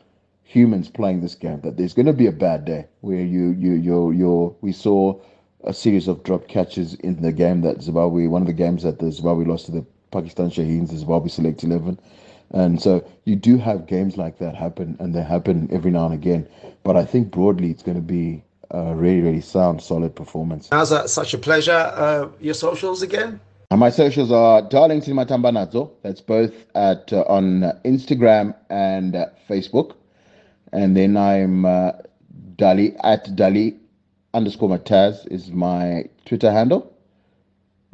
humans 0.43 0.89
playing 0.89 1.21
this 1.21 1.36
game 1.36 1.60
that 1.62 1.75
there's 1.77 1.93
going 1.93 2.06
to 2.06 2.13
be 2.13 2.27
a 2.27 2.32
bad 2.32 2.63
day 2.65 2.86
where 3.01 3.21
you 3.21 3.51
you 3.51 3.73
you 3.73 4.12
you 4.12 4.56
we 4.62 4.71
saw 4.71 5.19
a 5.65 5.73
series 5.73 6.08
of 6.08 6.23
drop 6.23 6.47
catches 6.47 6.93
in 6.95 7.21
the 7.21 7.32
game 7.32 7.62
that 7.62 7.82
Zimbabwe, 7.82 8.27
one 8.27 8.41
of 8.41 8.47
the 8.47 8.54
games 8.54 8.84
that 8.84 8.99
the 8.99 9.12
Zimbabwe 9.12 9.45
lost 9.45 9.65
to 9.65 9.71
the 9.71 9.86
Pakistan 10.12 10.49
Shaheens, 10.49 10.89
the 10.89 10.97
Zimbabwe 10.97 11.30
Select 11.30 11.63
11. 11.63 11.99
And 12.54 12.82
so 12.82 13.04
you 13.26 13.36
do 13.36 13.58
have 13.58 13.88
games 13.88 14.18
like 14.18 14.38
that 14.40 14.56
happen, 14.56 14.98
and 15.00 15.16
they 15.16 15.24
happen 15.24 15.70
every 15.72 15.92
now 15.92 16.06
and 16.06 16.14
again. 16.14 16.48
But 16.84 16.98
I 16.98 17.06
think 17.06 17.32
broadly, 17.32 17.72
it's 17.72 17.84
going 17.84 17.96
to 17.96 18.02
be 18.02 18.44
a 18.72 18.94
really, 18.94 19.22
really 19.22 19.42
sound, 19.42 19.82
solid 19.82 20.16
performance. 20.16 20.70
How's 20.72 20.90
that 20.90 21.10
such 21.10 21.34
a 21.34 21.38
pleasure? 21.38 21.72
Uh, 21.72 22.30
your 22.40 22.54
socials 22.54 23.02
again? 23.02 23.40
And 23.70 23.80
my 23.80 23.90
socials 23.90 24.32
are 24.34 24.62
Darlington 24.62 25.14
Matambanadzo. 25.16 25.92
That's 26.04 26.20
both 26.20 26.54
at 26.76 27.14
uh, 27.14 27.22
on 27.22 27.62
Instagram 27.86 28.54
and 28.70 29.16
uh, 29.16 29.28
Facebook. 29.50 29.96
And 30.74 30.96
then 30.96 31.16
I'm 31.16 31.66
uh, 31.66 31.94
Dali 32.58 33.00
at 33.04 33.26
Dali 33.28 33.78
underscore 34.34 34.70
Mataz 34.70 35.26
is 35.32 35.52
my 35.52 36.06
Twitter 36.26 36.52
handle. 36.52 36.94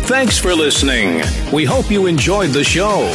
Thanks 0.07 0.37
for 0.37 0.53
listening. 0.53 1.23
We 1.51 1.65
hope 1.65 1.89
you 1.89 2.05
enjoyed 2.05 2.51
the 2.51 2.63
show. 2.63 3.11